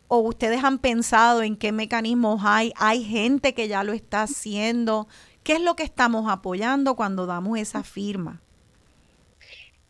[0.09, 2.72] o ustedes han pensado en qué mecanismos hay?
[2.76, 5.09] ¿Hay gente que ya lo está haciendo?
[5.42, 8.40] ¿Qué es lo que estamos apoyando cuando damos esa firma?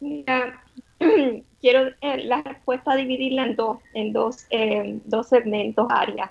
[0.00, 0.64] Mira,
[1.60, 6.30] quiero eh, la respuesta dividirla en dos, en dos, eh, dos segmentos, áreas.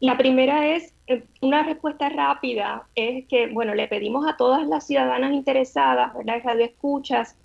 [0.00, 4.86] La primera es eh, una respuesta rápida, es que, bueno, le pedimos a todas las
[4.86, 6.42] ciudadanas interesadas, ¿verdad?
[6.44, 7.36] Radio escuchas,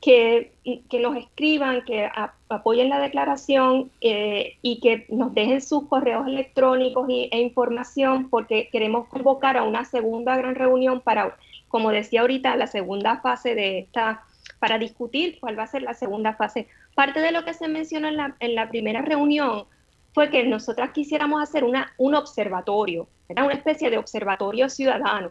[0.00, 0.52] que,
[0.88, 2.08] que nos escriban, que
[2.48, 9.58] apoyen la declaración y que nos dejen sus correos electrónicos e información, porque queremos convocar
[9.58, 11.36] a una segunda gran reunión para,
[11.68, 14.24] como decía ahorita, la segunda fase de esta
[14.58, 16.68] para discutir cuál va a ser la segunda fase.
[16.94, 19.64] Parte de lo que se mencionó en la, en la primera reunión
[20.12, 25.30] fue que nosotras quisiéramos hacer una, un observatorio, era una especie de observatorio ciudadano,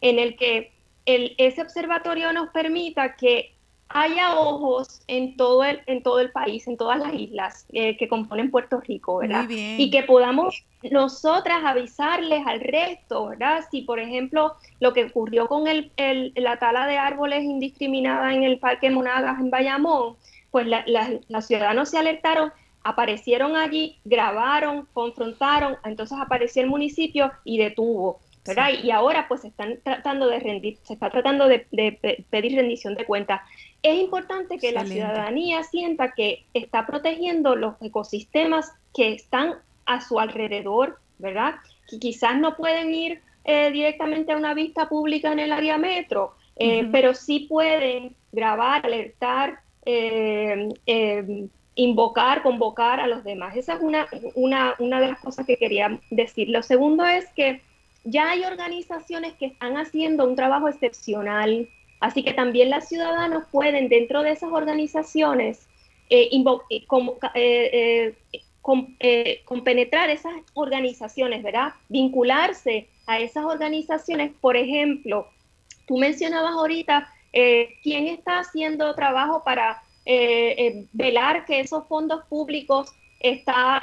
[0.00, 0.72] en el que
[1.06, 3.56] el, ese observatorio nos permita que
[3.92, 8.08] haya ojos en todo el, en todo el país, en todas las islas eh, que
[8.08, 9.46] componen Puerto Rico, ¿verdad?
[9.48, 13.64] Y que podamos nosotras avisarles al resto, ¿verdad?
[13.70, 15.90] Si, por ejemplo, lo que ocurrió con el,
[16.36, 20.16] la tala de árboles indiscriminada en el Parque Monagas en Bayamón,
[20.52, 20.66] pues
[21.28, 22.52] los ciudadanos se alertaron,
[22.84, 28.20] aparecieron allí, grabaron, confrontaron, entonces apareció el municipio y detuvo.
[28.46, 28.70] ¿Verdad?
[28.82, 31.66] Y ahora pues se están tratando de rendir, se está tratando de,
[32.30, 33.42] pedir rendición de cuentas.
[33.82, 39.54] Es importante que la ciudadanía sienta que está protegiendo los ecosistemas que están
[39.86, 41.56] a su alrededor, ¿verdad?
[41.88, 46.34] Que quizás no pueden ir eh, directamente a una vista pública en el área metro,
[46.56, 50.68] eh, pero sí pueden grabar, alertar, eh,
[51.74, 53.56] invocar, convocar a los demás.
[53.56, 56.48] Esa es una, una, una de las cosas que quería decir.
[56.48, 57.62] Lo segundo es que
[58.04, 61.68] ya hay organizaciones que están haciendo un trabajo excepcional,
[62.00, 65.68] así que también las ciudadanos pueden dentro de esas organizaciones
[66.12, 66.28] eh,
[67.34, 68.14] eh,
[68.98, 71.74] eh, compenetrar esas organizaciones, ¿verdad?
[71.88, 75.28] Vincularse a esas organizaciones, por ejemplo,
[75.86, 79.80] tú mencionabas ahorita quién está haciendo trabajo para
[80.92, 83.80] velar que esos fondos públicos está,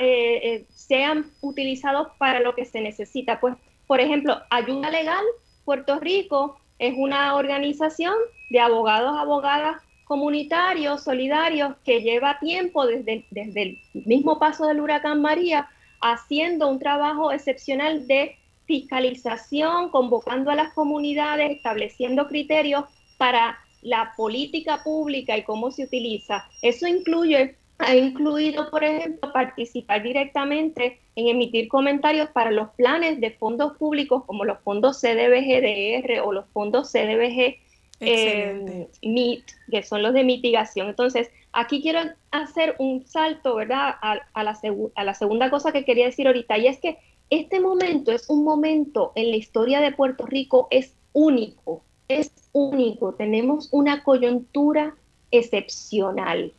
[0.69, 3.39] sean utilizados para lo que se necesita.
[3.39, 3.55] Pues
[3.87, 5.23] por ejemplo, Ayuda Legal
[5.65, 8.13] Puerto Rico es una organización
[8.49, 15.21] de abogados, abogadas comunitarios, solidarios, que lleva tiempo desde, desde el mismo paso del huracán
[15.21, 15.67] María
[16.01, 22.85] haciendo un trabajo excepcional de fiscalización, convocando a las comunidades, estableciendo criterios
[23.17, 26.45] para la política pública y cómo se utiliza.
[26.61, 33.31] Eso incluye ha incluido, por ejemplo, participar directamente en emitir comentarios para los planes de
[33.31, 37.57] fondos públicos como los fondos CDBG-DR o los fondos CDBG
[37.99, 40.89] eh, MIT, que son los de mitigación.
[40.89, 41.99] Entonces, aquí quiero
[42.31, 43.95] hacer un salto, ¿verdad?
[44.01, 44.59] A, la
[44.95, 46.97] a la segunda cosa que quería decir ahorita, y es que
[47.29, 53.13] este momento es un momento en la historia de Puerto Rico, es único, es único.
[53.13, 54.95] Tenemos una coyuntura
[55.31, 56.53] excepcional.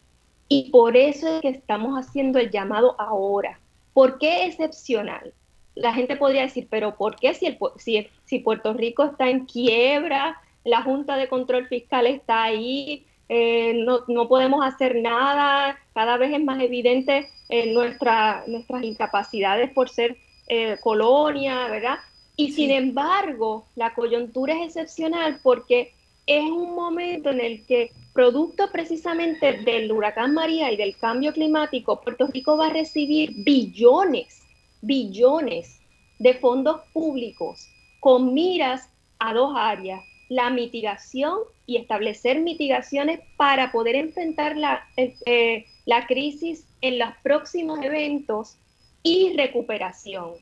[0.48, 3.60] Y por eso es que estamos haciendo el llamado ahora.
[3.92, 5.34] ¿Por qué excepcional?
[5.74, 9.44] La gente podría decir, pero ¿por qué si, el, si, si Puerto Rico está en
[9.44, 16.16] quiebra, la Junta de Control Fiscal está ahí, eh, no, no, podemos hacer nada, cada
[16.16, 20.16] vez es más evidente eh, nuestra, nuestras incapacidades por ser
[20.48, 21.98] eh, colonia, ¿verdad?
[22.36, 25.92] Y sin embargo, la coyuntura es excepcional porque
[26.26, 32.00] es un momento en el que producto precisamente del huracán María y del cambio climático,
[32.00, 34.42] Puerto Rico va a recibir billones,
[34.82, 35.80] billones
[36.18, 37.68] de fondos públicos
[38.00, 38.90] con miras
[39.20, 46.66] a dos áreas, la mitigación y establecer mitigaciones para poder enfrentar la, eh, la crisis
[46.80, 48.56] en los próximos eventos
[49.04, 50.32] y recuperación.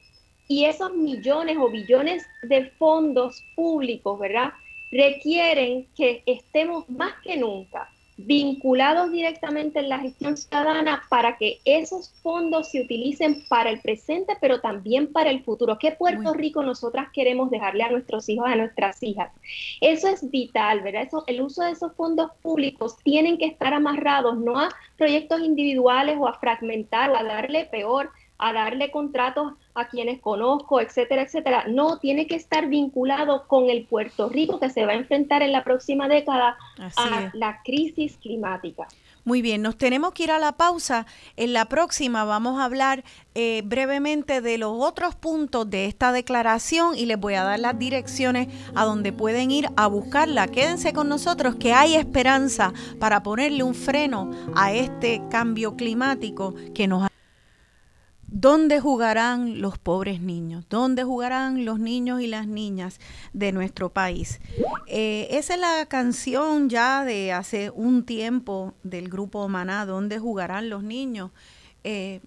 [0.48, 4.54] Y esos millones o billones de fondos públicos, ¿verdad?
[4.90, 12.14] Requieren que estemos más que nunca vinculados directamente en la gestión ciudadana para que esos
[12.22, 15.78] fondos se utilicen para el presente, pero también para el futuro.
[15.78, 19.30] ¿Qué Puerto Rico nosotras queremos dejarle a nuestros hijos, a nuestras hijas?
[19.80, 21.02] Eso es vital, ¿verdad?
[21.02, 26.16] Eso, el uso de esos fondos públicos tienen que estar amarrados no a proyectos individuales
[26.18, 31.64] o a fragmentar o a darle peor a darle contratos a quienes conozco, etcétera, etcétera.
[31.68, 35.52] No, tiene que estar vinculado con el Puerto Rico que se va a enfrentar en
[35.52, 36.56] la próxima década
[36.96, 38.88] a la crisis climática.
[39.26, 41.04] Muy bien, nos tenemos que ir a la pausa.
[41.36, 43.02] En la próxima vamos a hablar
[43.34, 47.76] eh, brevemente de los otros puntos de esta declaración y les voy a dar las
[47.76, 50.46] direcciones a donde pueden ir a buscarla.
[50.46, 56.86] Quédense con nosotros que hay esperanza para ponerle un freno a este cambio climático que
[56.86, 57.15] nos ha
[58.38, 60.66] ¿Dónde jugarán los pobres niños?
[60.68, 63.00] ¿Dónde jugarán los niños y las niñas
[63.32, 64.42] de nuestro país?
[64.86, 70.68] Eh, esa es la canción ya de hace un tiempo del grupo Maná, ¿Dónde jugarán
[70.68, 71.30] los niños?
[71.82, 72.20] Eh,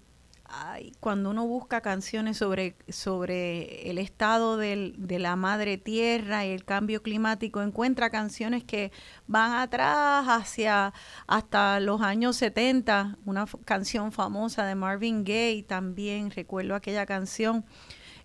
[0.98, 6.64] cuando uno busca canciones sobre, sobre el estado del, de la madre tierra y el
[6.64, 8.90] cambio climático, encuentra canciones que
[9.26, 10.92] van atrás hacia
[11.26, 17.64] hasta los años 70, una canción famosa de Marvin Gaye también, recuerdo aquella canción.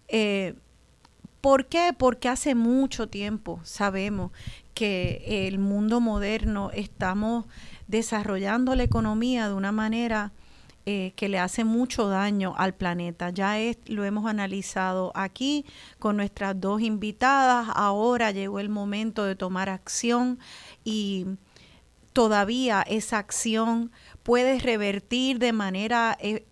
[0.08, 0.56] Eh,
[1.42, 1.94] ¿Por qué?
[1.96, 4.32] Porque hace mucho tiempo sabemos
[4.74, 7.46] que el mundo moderno estamos
[7.88, 10.34] desarrollando la economía de una manera
[10.88, 13.32] eh, que le hace mucho daño al planeta.
[13.32, 13.56] Ya
[13.88, 15.66] lo hemos analizado aquí
[15.98, 17.70] con nuestras dos invitadas.
[17.74, 20.38] Ahora llegó el momento de tomar acción
[20.84, 21.26] y
[22.14, 26.46] todavía esa acción puede revertir de manera e,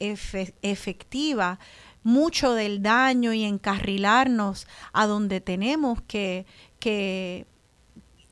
[0.61, 1.59] efectiva
[2.03, 6.45] mucho del daño y encarrilarnos a donde tenemos que,
[6.79, 7.45] que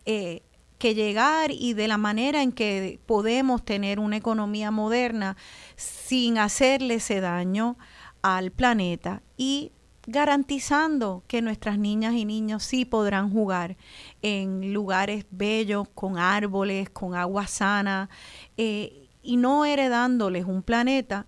[0.06, 0.42] eh,
[0.82, 5.38] que llegar y de la manera en que podemos tener una economía moderna
[5.76, 7.78] sin hacerle ese daño
[8.24, 9.74] al planeta y
[10.08, 13.78] garantizando que nuestras niñas y niños sí podrán jugar
[14.24, 18.10] en lugares bellos, con árboles, con agua sana,
[18.58, 21.28] eh, y no heredándoles un planeta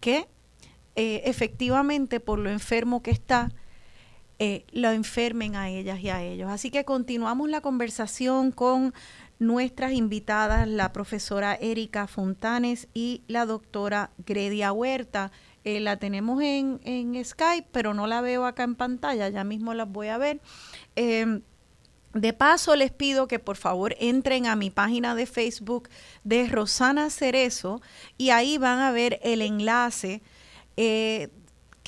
[0.00, 0.26] que
[0.96, 3.52] eh, efectivamente por lo enfermo que está,
[4.38, 6.50] eh, lo enfermen a ellas y a ellos.
[6.50, 8.94] Así que continuamos la conversación con
[9.38, 15.32] nuestras invitadas, la profesora Erika Fontanes y la doctora Gredia Huerta.
[15.64, 19.74] Eh, la tenemos en, en, Skype, pero no la veo acá en pantalla, ya mismo
[19.74, 20.40] las voy a ver.
[20.96, 21.42] Em,
[22.14, 25.88] de paso, les pido que por favor entren a mi página de Facebook
[26.24, 27.82] de Rosana Cerezo
[28.16, 30.22] y ahí van a ver el enlace
[30.76, 31.28] eh,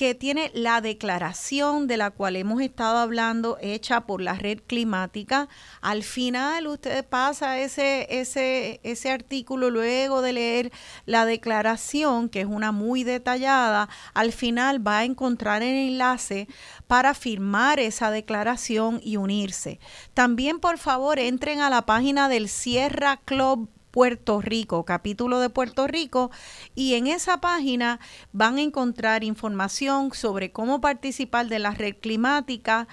[0.01, 5.47] que tiene la declaración de la cual hemos estado hablando, hecha por la red climática.
[5.79, 10.71] Al final usted pasa ese, ese, ese artículo luego de leer
[11.05, 16.47] la declaración, que es una muy detallada, al final va a encontrar el enlace
[16.87, 19.79] para firmar esa declaración y unirse.
[20.15, 25.85] También por favor entren a la página del Sierra Club Puerto Rico, capítulo de Puerto
[25.85, 26.31] Rico,
[26.75, 27.99] y en esa página
[28.31, 32.87] van a encontrar información sobre cómo participar de la red climática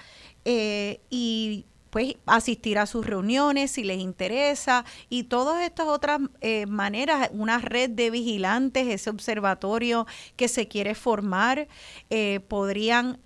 [0.45, 6.67] eh, y pues asistir a sus reuniones si les interesa y todas estas otras eh,
[6.67, 11.67] maneras, una red de vigilantes, ese observatorio que se quiere formar,
[12.09, 13.19] eh, podrían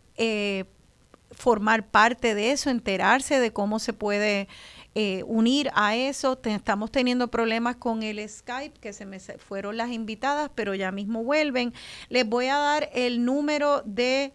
[1.32, 4.48] formar parte de eso, enterarse de cómo se puede
[4.96, 6.40] eh, unir a eso.
[6.44, 11.24] estamos teniendo problemas con el Skype, que se me fueron las invitadas, pero ya mismo
[11.24, 11.74] vuelven.
[12.10, 14.34] Les voy a dar el número de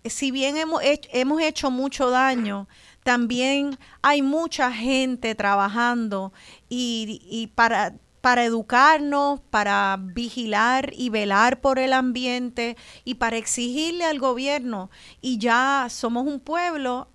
[0.05, 2.67] si bien hemos hecho, hemos hecho mucho daño,
[3.03, 6.33] también hay mucha gente trabajando
[6.69, 14.19] y, para, para educarnos, para vigilar y velar por el ambiente y para exigirle al
[14.19, 14.89] gobierno.
[15.21, 17.09] Y ya somos un pueblo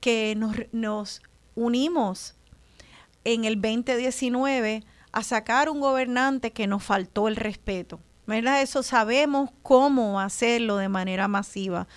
[0.00, 1.22] que nos, nos
[1.54, 2.34] unimos
[3.24, 8.00] en el 2019 a sacar un gobernante que nos faltó el respeto.
[8.26, 8.62] ¿Verdad?
[8.62, 11.88] Eso sabemos cómo hacerlo de manera masiva.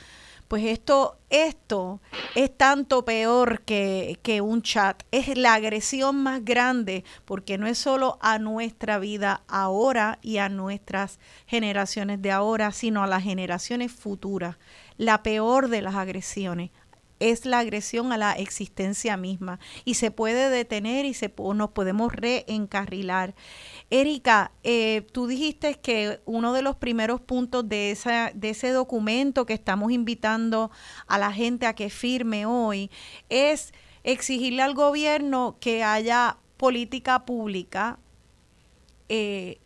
[0.53, 1.99] Pues esto, esto
[2.35, 5.01] es tanto peor que, que, un chat.
[5.09, 10.49] Es la agresión más grande porque no es solo a nuestra vida ahora y a
[10.49, 14.57] nuestras generaciones de ahora, sino a las generaciones futuras.
[14.97, 16.69] La peor de las agresiones
[17.31, 22.11] es la agresión a la existencia misma y se puede detener y se, nos podemos
[22.11, 23.33] reencarrilar.
[23.89, 29.45] Erika, eh, tú dijiste que uno de los primeros puntos de, esa, de ese documento
[29.45, 30.69] que estamos invitando
[31.07, 32.91] a la gente a que firme hoy
[33.29, 37.99] es exigirle al gobierno que haya política pública,
[39.07, 39.61] eh,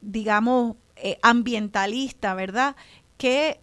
[0.00, 2.76] digamos, eh, ambientalista, ¿verdad?
[3.18, 3.60] Que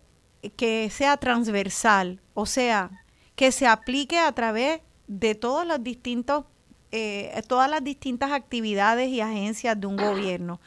[0.57, 2.91] que sea transversal, o sea,
[3.35, 6.45] que se aplique a través de todos los distintos,
[6.91, 10.59] eh, todas las distintas actividades y agencias de un gobierno.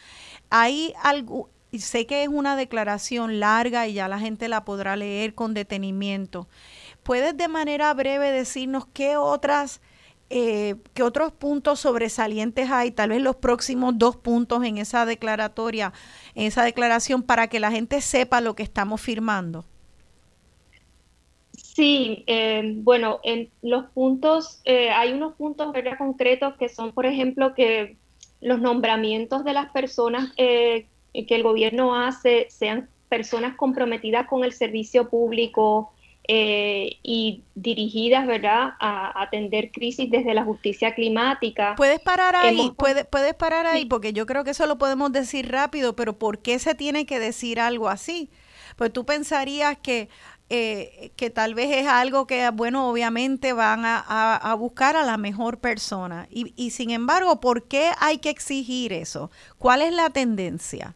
[0.50, 5.34] Hay algo, sé que es una declaración larga y ya la gente la podrá leer
[5.34, 6.48] con detenimiento.
[7.02, 9.80] ¿Puedes de manera breve decirnos qué otras
[10.28, 15.92] eh, qué otros puntos sobresalientes hay, tal vez los próximos dos puntos en esa declaratoria,
[16.34, 19.64] en esa declaración, para que la gente sepa lo que estamos firmando.
[21.76, 25.98] Sí, eh, bueno, en los puntos, eh, hay unos puntos ¿verdad?
[25.98, 27.98] concretos que son, por ejemplo, que
[28.40, 35.10] los nombramientos de las personas que el gobierno hace sean personas comprometidas con el servicio
[35.10, 35.92] público,
[36.28, 41.74] eh, y dirigidas, ¿verdad?, a atender crisis desde la justicia climática.
[41.76, 45.94] Puedes parar ahí, puedes parar ahí, porque yo creo que eso lo podemos decir rápido,
[45.94, 48.28] pero ¿por qué se tiene que decir algo así?
[48.74, 50.08] Pues tú pensarías que,
[50.48, 54.00] eh, que tal vez es algo que, bueno, obviamente van a,
[54.36, 56.28] a, buscar a la mejor persona.
[56.30, 59.30] Y, y sin embargo, ¿por qué hay que exigir eso?
[59.58, 60.94] ¿Cuál es la tendencia?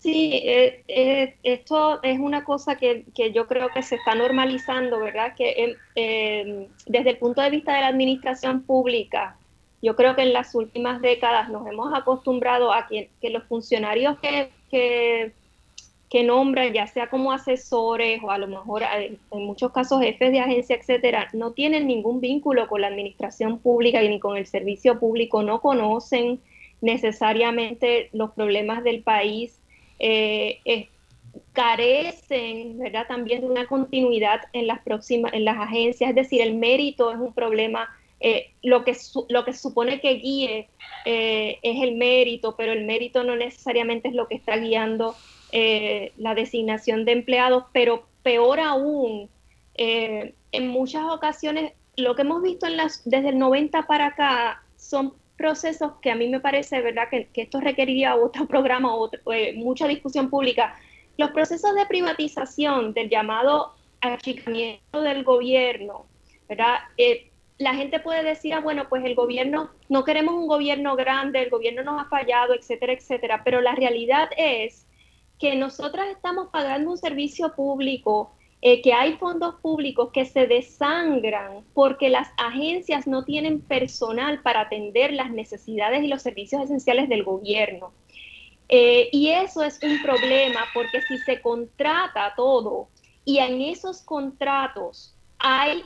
[0.00, 3.04] Sí, eh, eh, esto es una cosa que,
[3.34, 5.34] yo creo que se está normalizando, ¿verdad?
[5.36, 9.36] Que em, desde el punto de vista de la administración pública,
[9.82, 14.50] yo creo que en las últimas décadas nos hemos acostumbrado a que, los funcionarios que,
[14.70, 15.34] que,
[16.24, 20.76] nombran, ya sea como asesores o a lo mejor en muchos casos jefes de agencia,
[20.76, 25.60] etcétera, no tienen ningún vínculo con la administración pública ni con el servicio público, no
[25.60, 26.40] conocen
[26.80, 29.60] necesariamente los problemas del país
[30.00, 30.88] eh,
[31.52, 33.06] carecen, ¿verdad?
[33.06, 37.18] También de una continuidad en las próximas, en las agencias, es decir, el mérito es
[37.18, 37.88] un problema.
[38.22, 38.94] Eh, lo, que
[39.30, 40.68] lo que supone que guíe
[41.06, 45.14] eh, es el mérito, pero el mérito no necesariamente es lo que está guiando
[45.52, 49.28] la designación de empleados, pero peor aún,
[49.74, 55.14] en muchas ocasiones lo que hemos visto en las, desde el 90 para acá son
[55.36, 59.86] procesos que a mí me parece, ¿verdad?, que, esto requeriría otro programa o eh, mucha
[59.86, 60.78] discusión pública.
[61.16, 66.06] Los procesos de privatización del llamado achicamiento del gobierno,
[66.48, 66.78] ¿verdad?
[66.96, 71.42] Eh, la gente puede decir, ah, bueno, pues el gobierno, no queremos un gobierno grande,
[71.42, 74.86] el gobierno nos ha fallado, etcétera, etcétera, pero la realidad es
[75.40, 78.30] que nosotras estamos pagando un servicio público
[78.62, 84.60] eh, que hay fondos públicos que se desangran porque las agencias no tienen personal para
[84.60, 87.92] atender las necesidades y los servicios esenciales del gobierno.
[88.68, 92.88] Eh, y eso es un problema porque si se contrata todo
[93.24, 95.82] y en esos contratos hay,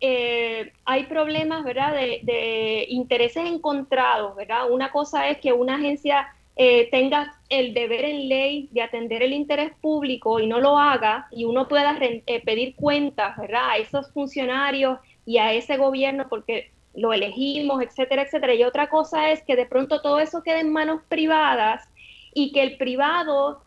[0.00, 1.94] eh, hay problemas ¿verdad?
[1.94, 4.68] De, de intereses encontrados, ¿verdad?
[4.68, 6.26] Una cosa es que una agencia
[6.62, 11.26] eh, tenga el deber en ley de atender el interés público y no lo haga
[11.30, 13.70] y uno pueda eh, pedir cuentas, ¿verdad?
[13.70, 18.52] A esos funcionarios y a ese gobierno porque lo elegimos, etcétera, etcétera.
[18.52, 21.88] Y otra cosa es que de pronto todo eso quede en manos privadas
[22.34, 23.62] y que el privado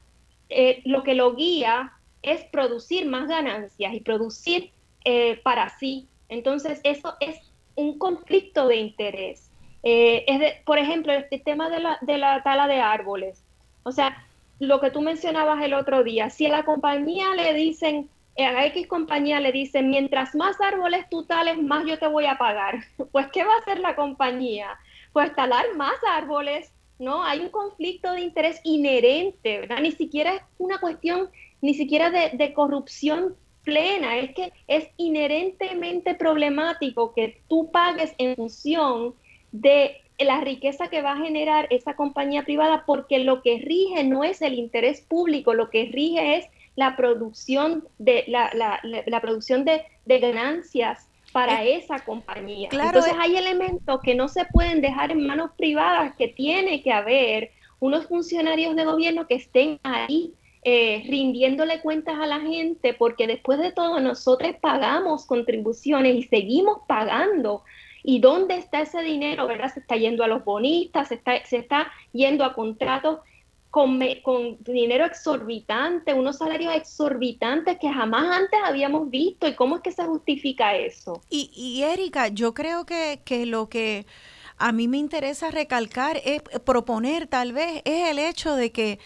[0.49, 4.69] eh, lo que lo guía es producir más ganancias y producir
[5.43, 6.07] para sí.
[6.29, 7.37] Entonces, eso es
[7.73, 9.49] un conflicto de interés.
[9.83, 13.43] Eh, es de, por ejemplo, este tema de la, de la tala de árboles.
[13.83, 14.25] O sea,
[14.59, 18.65] lo que tú mencionabas el otro día, si a la compañía le dicen, eh, a
[18.67, 22.79] X compañía le dicen, mientras más árboles tú tales, más yo te voy a pagar.
[23.11, 24.67] Pues, ¿qué va a hacer la compañía?
[25.11, 27.23] Pues talar más árboles, ¿no?
[27.23, 29.79] Hay un conflicto de interés inherente, ¿verdad?
[29.81, 31.29] Ni siquiera es una cuestión,
[31.61, 38.35] ni siquiera de, de corrupción plena, es que es inherentemente problemático que tú pagues en
[38.35, 39.15] función
[39.53, 44.23] de la riqueza que va a generar esa compañía privada, porque lo que rige no
[44.23, 46.45] es el interés público, lo que rige es
[46.75, 52.69] la producción de, la, la, producción de, ganancias para esa compañía.
[52.71, 57.51] Entonces hay elementos que no se pueden dejar en manos privadas, que tiene que haber
[57.79, 60.33] unos funcionarios de gobierno que estén ahí
[60.63, 66.79] eh, rindiéndole cuentas a la gente, porque después de todo nosotros pagamos contribuciones y seguimos
[66.87, 67.63] pagando.
[68.03, 69.47] ¿Y dónde está ese dinero?
[69.47, 69.73] ¿verdad?
[69.73, 73.19] Se está yendo a los bonistas, se está, se está yendo a contratos
[73.71, 79.47] con, con, dinero exorbitante, unos salarios exorbitantes que jamás antes habíamos visto.
[79.47, 81.21] ¿Y cómo es que se justifica eso?
[81.29, 84.05] Y, y Erika, yo creo que, que lo que
[84.57, 88.99] a mí me interesa recalcar es proponer tal vez es el hecho de que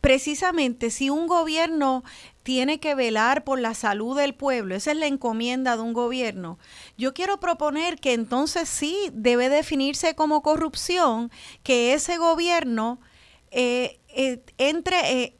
[0.00, 2.04] precisamente si un gobierno
[2.42, 6.58] tiene que velar por la salud del pueblo, esa es la encomienda de un gobierno,
[6.96, 11.30] yo quiero proponer que entonces sí debe definirse como corrupción
[11.62, 13.00] que ese gobierno
[13.50, 15.22] eh, eh, entre...
[15.22, 15.36] Eh,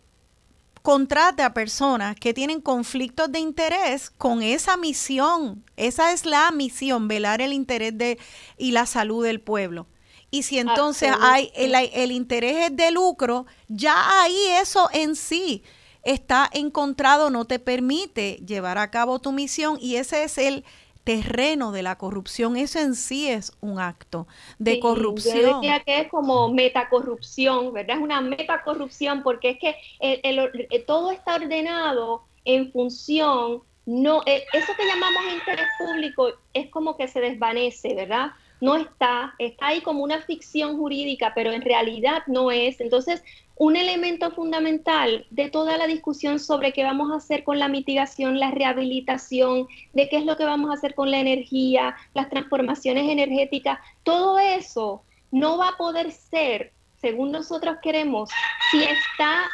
[0.82, 5.62] contrate a personas que tienen conflictos de interés con esa misión.
[5.76, 8.18] Esa es la misión, velar el interés de,
[8.57, 9.86] y la salud del pueblo.
[10.30, 15.64] Y si entonces hay el, interés de lucro, ya ahí eso en sí
[16.03, 20.64] está encontrado, no te permite llevar a cabo tu misión y ese es el
[21.05, 22.57] terreno de la corrupción.
[22.57, 24.26] Eso en sí es un acto
[24.59, 25.40] de corrupción.
[25.40, 27.96] Yo decía que es como metacorrupción, ¿verdad?
[27.96, 30.51] Es una metacorrupción porque es que el,
[30.86, 37.09] todo está ordenado en función, no, eh, eso que llamamos interés público es como que
[37.09, 38.32] se desvanece, ¿verdad?
[38.61, 42.80] no está, está ahí como una ficción jurídica, pero en realidad no es.
[42.80, 43.22] Entonces,
[43.61, 48.40] un elemento fundamental de toda la discusión sobre qué vamos a hacer con la mitigación,
[48.40, 53.11] la rehabilitación, de qué es lo que vamos a hacer con la energía, las transformaciones
[53.11, 58.30] energéticas, todo eso no va a poder ser, según nosotros queremos,
[58.70, 59.46] si está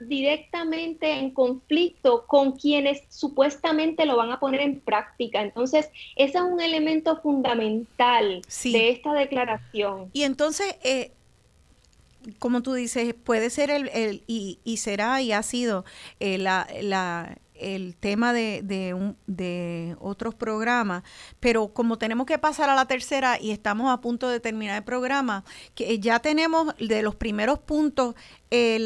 [0.00, 5.40] directamente en conflicto con quienes supuestamente lo van a poner en práctica.
[5.40, 10.10] Entonces, ese es un elemento fundamental de esta declaración.
[10.12, 11.12] Y entonces, eh,
[12.38, 15.84] como tú dices, puede ser el, el y, y, será y ha sido
[16.20, 21.02] eh, la, la, el tema de, de, un, de, otros programas,
[21.40, 24.84] pero como tenemos que pasar a la tercera y estamos a punto de terminar el
[24.84, 25.44] programa,
[25.74, 28.14] que ya tenemos de los primeros puntos
[28.50, 28.84] eh,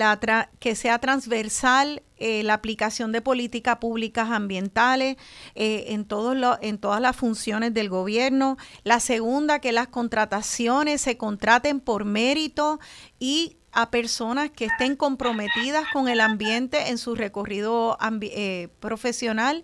[0.61, 5.17] que sea transversal eh, la aplicación de políticas públicas ambientales
[5.55, 8.57] eh, en, todos en todas las funciones del gobierno.
[8.83, 12.81] La segunda, que las contrataciones se contraten por mérito
[13.19, 19.63] y a personas que estén comprometidas con el ambiente en su recorrido eh, profesional.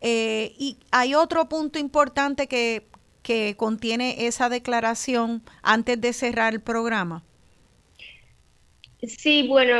[0.00, 2.86] Eh, y hay otro punto importante que,
[3.24, 7.24] que contiene esa declaración antes de cerrar el programa.
[9.02, 9.74] Sí, bueno,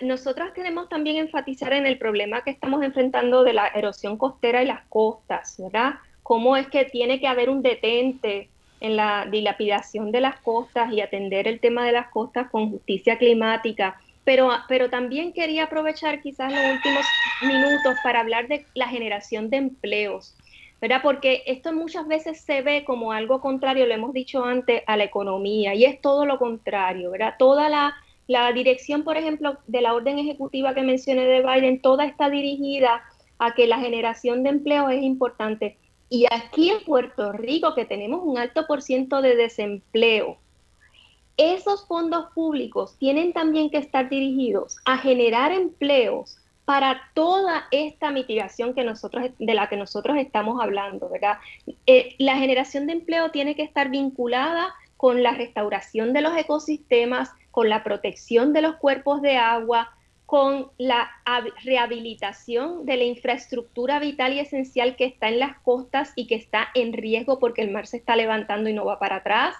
[0.00, 4.66] nosotros queremos también enfatizar en el problema que estamos enfrentando de la erosión costera y
[4.66, 5.96] las costas, ¿verdad?
[6.22, 8.48] Cómo es que tiene que haber un detente
[8.80, 13.18] en la dilapidación de las costas y atender el tema de las costas con justicia
[13.18, 14.00] climática.
[14.24, 17.04] Pero, pero también quería aprovechar quizás los últimos
[17.42, 20.36] minutos para hablar de la generación de empleos,
[20.80, 21.00] ¿verdad?
[21.02, 25.04] Porque esto muchas veces se ve como algo contrario, lo hemos dicho antes, a la
[25.04, 27.36] economía, y es todo lo contrario, ¿verdad?
[27.38, 27.94] Toda la,
[28.26, 33.02] la dirección, por ejemplo, de la orden ejecutiva que mencioné de Biden, toda está dirigida
[33.38, 35.78] a que la generación de empleo es importante.
[36.10, 40.38] Y aquí en Puerto Rico, que tenemos un alto por ciento de desempleo,
[41.36, 48.74] esos fondos públicos tienen también que estar dirigidos a generar empleos para toda esta mitigación
[48.74, 51.38] que nosotros, de la que nosotros estamos hablando, ¿verdad?
[51.86, 57.30] Eh, la generación de empleo tiene que estar vinculada con la restauración de los ecosistemas,
[57.52, 59.96] con la protección de los cuerpos de agua,
[60.28, 61.10] con la
[61.64, 66.68] rehabilitación de la infraestructura vital y esencial que está en las costas y que está
[66.74, 69.54] en riesgo porque el mar se está levantando y no va para atrás,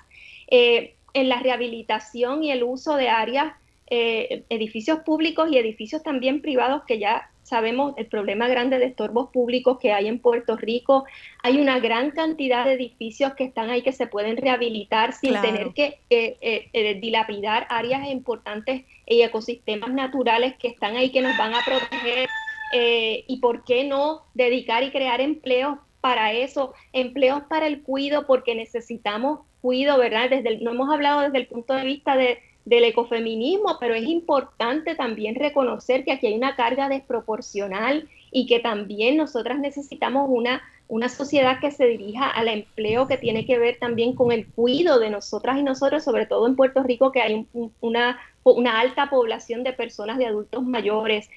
[0.51, 3.55] eh, en la rehabilitación y el uso de áreas,
[3.87, 9.31] eh, edificios públicos y edificios también privados que ya sabemos el problema grande de estorbos
[9.31, 11.07] públicos que hay en Puerto Rico.
[11.43, 15.73] Hay una gran cantidad de edificios que están ahí que se pueden rehabilitar sin tener
[15.73, 16.37] que eh,
[16.75, 22.29] eh, dilapidar áreas importantes y ecosistemas naturales que están ahí que nos van a proteger.
[22.73, 28.27] Eh, y por qué no dedicar y crear empleos para eso, empleos para el cuido,
[28.27, 30.31] porque necesitamos cuido, ¿verdad?
[30.31, 34.95] Desde no hemos hablado desde el punto de vista de, del ecofeminismo, pero es importante
[34.95, 41.11] también reconocer que aquí hay una carga desproporcional y que también nosotras necesitamos una, una
[41.11, 45.11] sociedad que se dirija al empleo que tiene que ver también con el cuidado de
[45.11, 47.47] nosotras y nosotros, sobre todo en Puerto Rico, que hay
[47.81, 51.29] una, una alta población de personas de adultos mayores.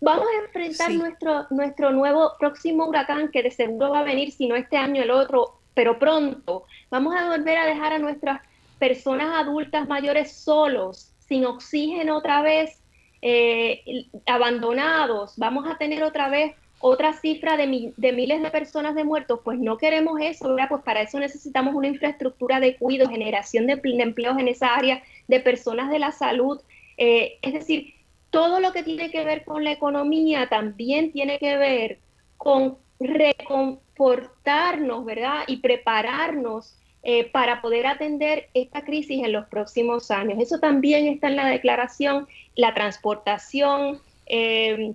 [0.00, 4.46] vamos a enfrentar nuestro, nuestro nuevo próximo huracán que de seguro va a venir, si
[4.46, 6.64] no este año, el otro, pero pronto.
[6.90, 8.42] Vamos a volver a dejar a nuestras
[8.78, 12.82] personas adultas mayores solos, sin oxígeno otra vez,
[13.22, 13.82] eh,
[14.26, 15.32] abandonados.
[15.38, 19.58] Vamos a tener otra vez otra cifra de, de, miles de personas de muertos, pues
[19.58, 20.68] no queremos eso, ¿verdad?
[20.68, 25.40] Pues para eso necesitamos una infraestructura de cuidado, generación de, empleos en esa área, de
[25.40, 26.60] personas de la salud.
[26.96, 27.94] Eh, es decir,
[28.30, 31.98] todo lo que tiene que ver con la economía también tiene que ver
[32.36, 35.44] con reconfortarnos, ¿verdad?
[35.46, 40.38] Y prepararnos eh, para poder atender esta crisis en los próximos años.
[40.40, 44.94] Eso también está en la declaración, la transportación, eh,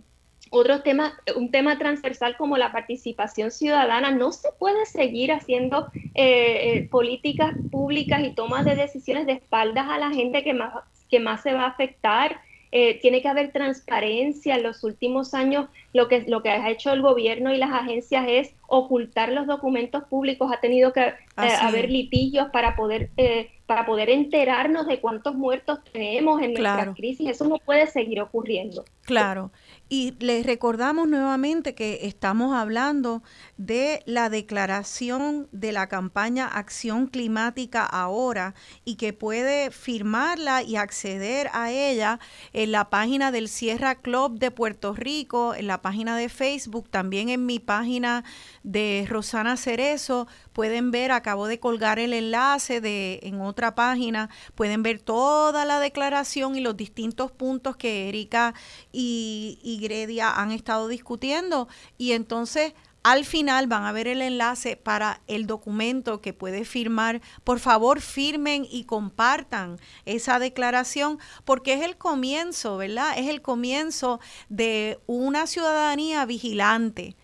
[0.53, 4.11] otros temas, un tema transversal como la participación ciudadana.
[4.11, 9.97] No se puede seguir haciendo eh, políticas públicas y tomas de decisiones de espaldas a
[9.97, 10.73] la gente que más,
[11.09, 12.39] que más se va a afectar.
[12.75, 14.55] Eh, tiene que haber transparencia.
[14.55, 18.25] En los últimos años lo que, lo que ha hecho el gobierno y las agencias
[18.27, 20.51] es ocultar los documentos públicos.
[20.51, 21.13] Ha tenido que eh,
[21.61, 27.29] haber litigios para poder, eh, para poder enterarnos de cuántos muertos tenemos en nuestra crisis.
[27.29, 28.83] Eso no puede seguir ocurriendo.
[29.03, 29.51] Claro.
[29.95, 33.21] Y les recordamos nuevamente que estamos hablando
[33.57, 41.47] de la declaración de la campaña Acción Climática ahora y que puede firmarla y acceder
[41.53, 42.19] a ella
[42.53, 47.29] en la página del Sierra Club de Puerto Rico, en la página de Facebook, también
[47.29, 48.23] en mi página
[48.63, 50.25] de Rosana Cerezo.
[50.53, 55.79] Pueden ver, acabo de colgar el enlace de en otra página, pueden ver toda la
[55.79, 58.55] declaración y los distintos puntos que Erika
[58.91, 61.67] y, y Gredia han estado discutiendo
[61.97, 62.73] y entonces
[63.03, 67.21] al final van a ver el enlace para el documento que puede firmar.
[67.43, 73.17] Por favor, firmen y compartan esa declaración porque es el comienzo, ¿verdad?
[73.17, 74.19] Es el comienzo
[74.49, 77.17] de una ciudadanía vigilante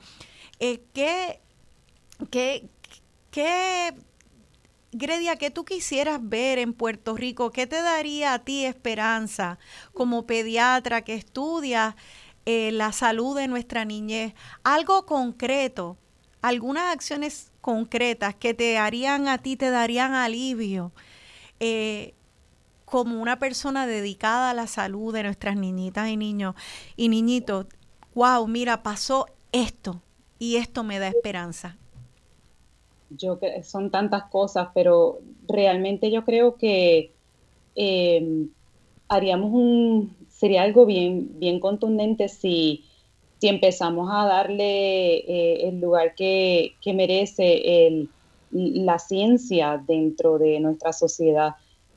[0.61, 1.41] eh, ¿qué,
[2.31, 2.69] qué,
[3.29, 3.93] qué
[4.97, 7.51] Gredia, ¿qué tú quisieras ver en Puerto Rico?
[7.51, 9.59] ¿Qué te daría a ti esperanza
[9.93, 11.97] como pediatra que estudia
[12.45, 14.35] eh, la salud de nuestra niñez?
[14.63, 15.97] Algo concreto,
[16.41, 20.93] algunas acciones concretas que te harían a ti, te darían alivio.
[21.59, 22.13] Eh,
[22.85, 26.55] como una persona dedicada a la salud de nuestras niñitas y niños
[26.95, 27.65] y niñitos,
[28.13, 30.01] wow, mira, pasó esto
[30.39, 31.77] y esto me da esperanza
[33.09, 37.11] yo son tantas cosas, pero realmente yo creo que
[37.75, 38.47] eh,
[39.07, 42.83] haríamos un, sería algo bien, bien contundente si,
[43.39, 48.09] si empezamos a darle eh, el lugar que, merece el,
[48.51, 51.55] la ciencia dentro de nuestra sociedad,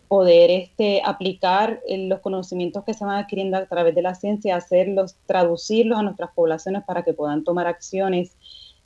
[0.09, 5.17] poder este, aplicar los conocimientos que se van adquiriendo a través de la ciencia, hacerlos,
[5.27, 8.35] traducirlos a nuestras poblaciones para que puedan tomar acciones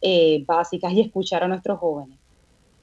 [0.02, 2.18] eh, básicas y escuchar a nuestros jóvenes.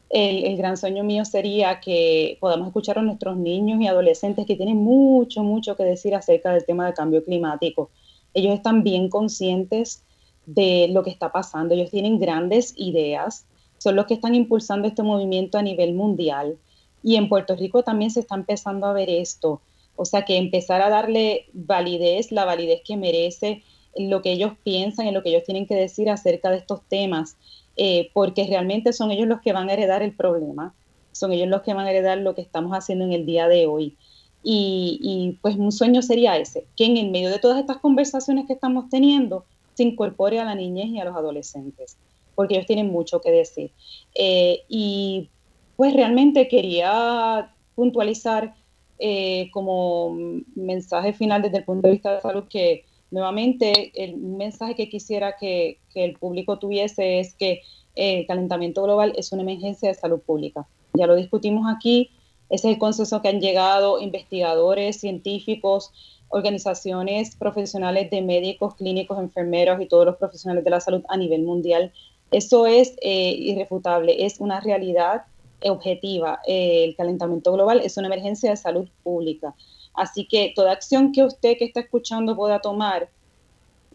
[0.10, 4.78] El, gran sueño mío sería que podamos escuchar a nuestros niños y adolescentes que tienen
[4.78, 7.92] mucho, mucho que decir acerca del tema del cambio climático.
[8.34, 10.04] Ellos están bien conscientes
[10.48, 13.46] de lo que está pasando, ellos tienen grandes ideas,
[13.78, 16.58] son los que están impulsando este movimiento a nivel mundial.
[17.04, 19.62] Y en Puerto Rico también se está empezando a ver esto.
[19.96, 23.64] O sea que empezar a darle validez, la validez que merece
[23.98, 27.38] lo que ellos piensan y lo que ellos tienen que decir acerca de estos temas,
[27.78, 30.74] eh, porque realmente son ellos los que van a heredar el problema,
[31.12, 33.68] son ellos los que van a heredar lo que estamos haciendo en el día de
[33.68, 33.98] hoy.
[34.42, 38.54] Y, pues un sueño sería ese, que en el medio de todas estas conversaciones que
[38.54, 41.98] estamos teniendo, se incorpore a la niñez y a los adolescentes,
[42.36, 43.72] porque ellos tienen mucho que decir.
[44.16, 45.30] Eh, y
[45.76, 48.56] pues realmente quería puntualizar
[48.98, 50.18] eh, como
[50.56, 55.36] mensaje final desde el punto de vista de salud que nuevamente el mensaje que quisiera
[55.38, 57.62] que, el público tuviese es que
[57.96, 60.68] el calentamiento global es una emergencia de salud pública.
[60.94, 62.12] Ya lo discutimos aquí,
[62.50, 65.92] ese es el consenso que han llegado investigadores, científicos,
[66.30, 71.44] organizaciones profesionales de médicos, clínicos, enfermeros y todos los profesionales de la salud a nivel
[71.44, 71.92] mundial.
[72.32, 75.24] Eso es eh, irrefutable, es una realidad
[75.64, 76.40] objetiva.
[76.48, 79.56] Eh, el calentamiento global es una emergencia de salud pública.
[79.94, 83.10] Así que toda acción que usted que está escuchando pueda tomar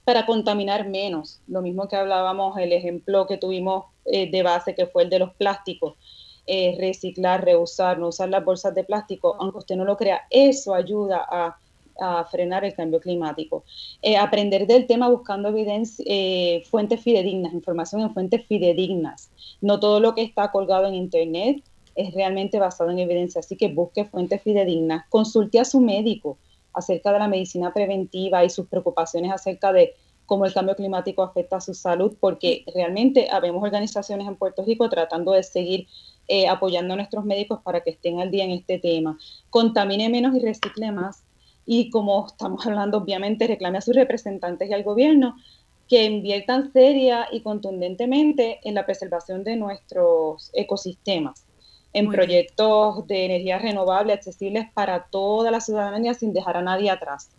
[0.05, 4.87] para contaminar menos, lo mismo que hablábamos, el ejemplo que tuvimos eh, de base que
[4.87, 5.95] fue el de los plásticos,
[6.79, 11.27] reciclar, reusar, no usar las bolsas de plástico, aunque usted no lo crea, eso ayuda
[11.27, 11.57] a
[12.01, 13.65] a frenar el cambio climático.
[14.03, 19.31] Eh, aprender del tema buscando evidencia, eh, fuentes fidedignas, información en fuentes fidedignas.
[19.61, 21.63] No todo lo que está colgado en Internet
[21.95, 25.07] es realmente basado en evidencia, así que busque fuentes fidedignas.
[25.09, 26.39] Consulte a su médico
[26.73, 29.95] acerca de la medicina preventiva y sus preocupaciones acerca de
[30.27, 34.89] cómo el cambio climático afecta a su salud, porque realmente habemos organizaciones en Puerto Rico
[34.89, 35.87] tratando de seguir
[36.29, 39.19] eh, apoyando a nuestros médicos para que estén al día en este tema.
[39.51, 41.23] Contamine menos y recicle más
[41.67, 45.37] y como estamos hablando, obviamente reclame a sus representantes y al gobierno
[45.89, 51.47] que inviertan seria y contundentemente en la preservación de nuestros ecosistemas,
[51.95, 57.31] en proyectos de energía renovable accesibles para toda la ciudadanía sin dejar a nadie atrás.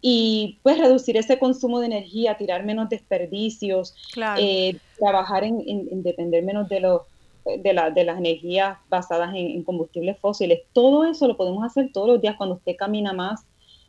[0.00, 3.94] Y pues reducir ese consumo de energía, tirar menos desperdicios,
[4.38, 7.02] eh, trabajar en, depender menos de los
[7.44, 10.60] de, la, de las energías basadas en, en, combustibles fósiles.
[10.72, 13.44] Todo eso lo podemos hacer todos los días cuando usted camina más,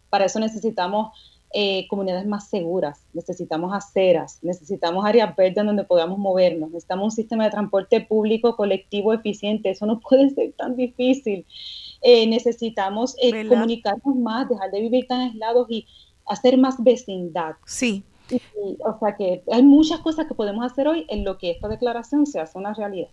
[0.09, 6.69] para eso necesitamos eh, comunidades más seguras, necesitamos aceras, necesitamos áreas verdes donde podamos movernos,
[6.69, 11.45] necesitamos un sistema de transporte público colectivo eficiente, eso no puede ser tan difícil.
[12.01, 15.87] Eh, necesitamos eh, comunicarnos más, dejar de vivir tan aislados y
[16.27, 17.55] hacer más vecindad.
[17.65, 18.03] Sí.
[18.85, 22.27] o sea que hay muchas cosas que podemos hacer hoy en lo que esta declaración
[22.27, 23.09] se hace una realidad.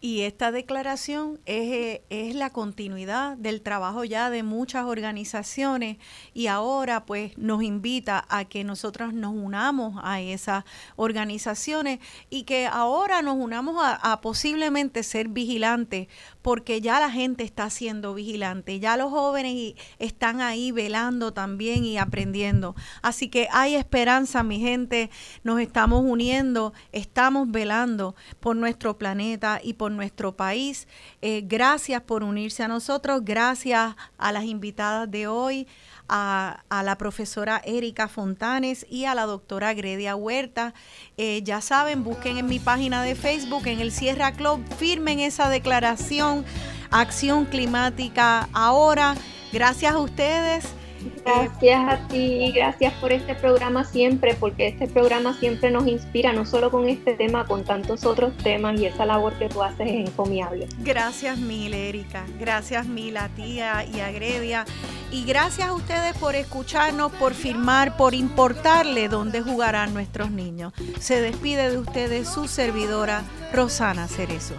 [0.00, 5.96] Y esta declaración es, eh, es, la continuidad del trabajo ya de muchas organizaciones
[6.32, 10.62] y ahora pues nos invita a que nosotros nos unamos a esas
[10.94, 11.98] organizaciones
[12.30, 16.06] y que ahora nos unamos a, posiblemente ser vigilantes
[16.42, 21.98] porque ya la gente está siendo vigilante, ya los jóvenes están ahí velando también y
[21.98, 22.76] aprendiendo.
[23.02, 25.10] Así que hay esperanza, mi gente,
[25.42, 30.88] nos estamos uniendo, estamos velando por nuestro planeta y por nuestro país.
[31.22, 35.66] Eh, gracias por unirse a nosotros, gracias a las invitadas de hoy,
[36.08, 40.74] a, la profesora Erika Fontanes y a la doctora Gredia Huerta.
[41.16, 45.48] Eh, ya saben, busquen en mi página de Facebook, en el Sierra Club, firmen esa
[45.48, 46.44] declaración,
[46.90, 49.14] acción climática ahora.
[49.52, 50.77] Gracias a ustedes.
[51.24, 56.44] Gracias a ti, gracias por este programa siempre, porque este programa siempre nos inspira, no
[56.44, 60.08] solo con este tema, con tantos otros temas y esa labor que tú haces es
[60.08, 60.68] encomiable.
[60.78, 64.64] Gracias mil, Erika, gracias mil a tía y a Gredia,
[65.10, 70.72] y gracias a ustedes por escucharnos, por firmar, por importarle dónde jugarán nuestros niños.
[70.98, 73.22] Se despide de ustedes su servidora,
[73.52, 74.54] Rosana Cerezo.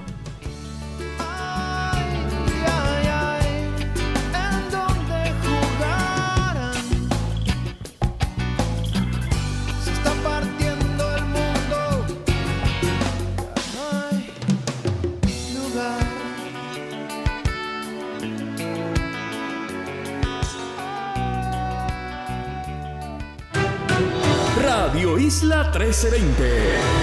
[25.20, 27.00] Isla 1320.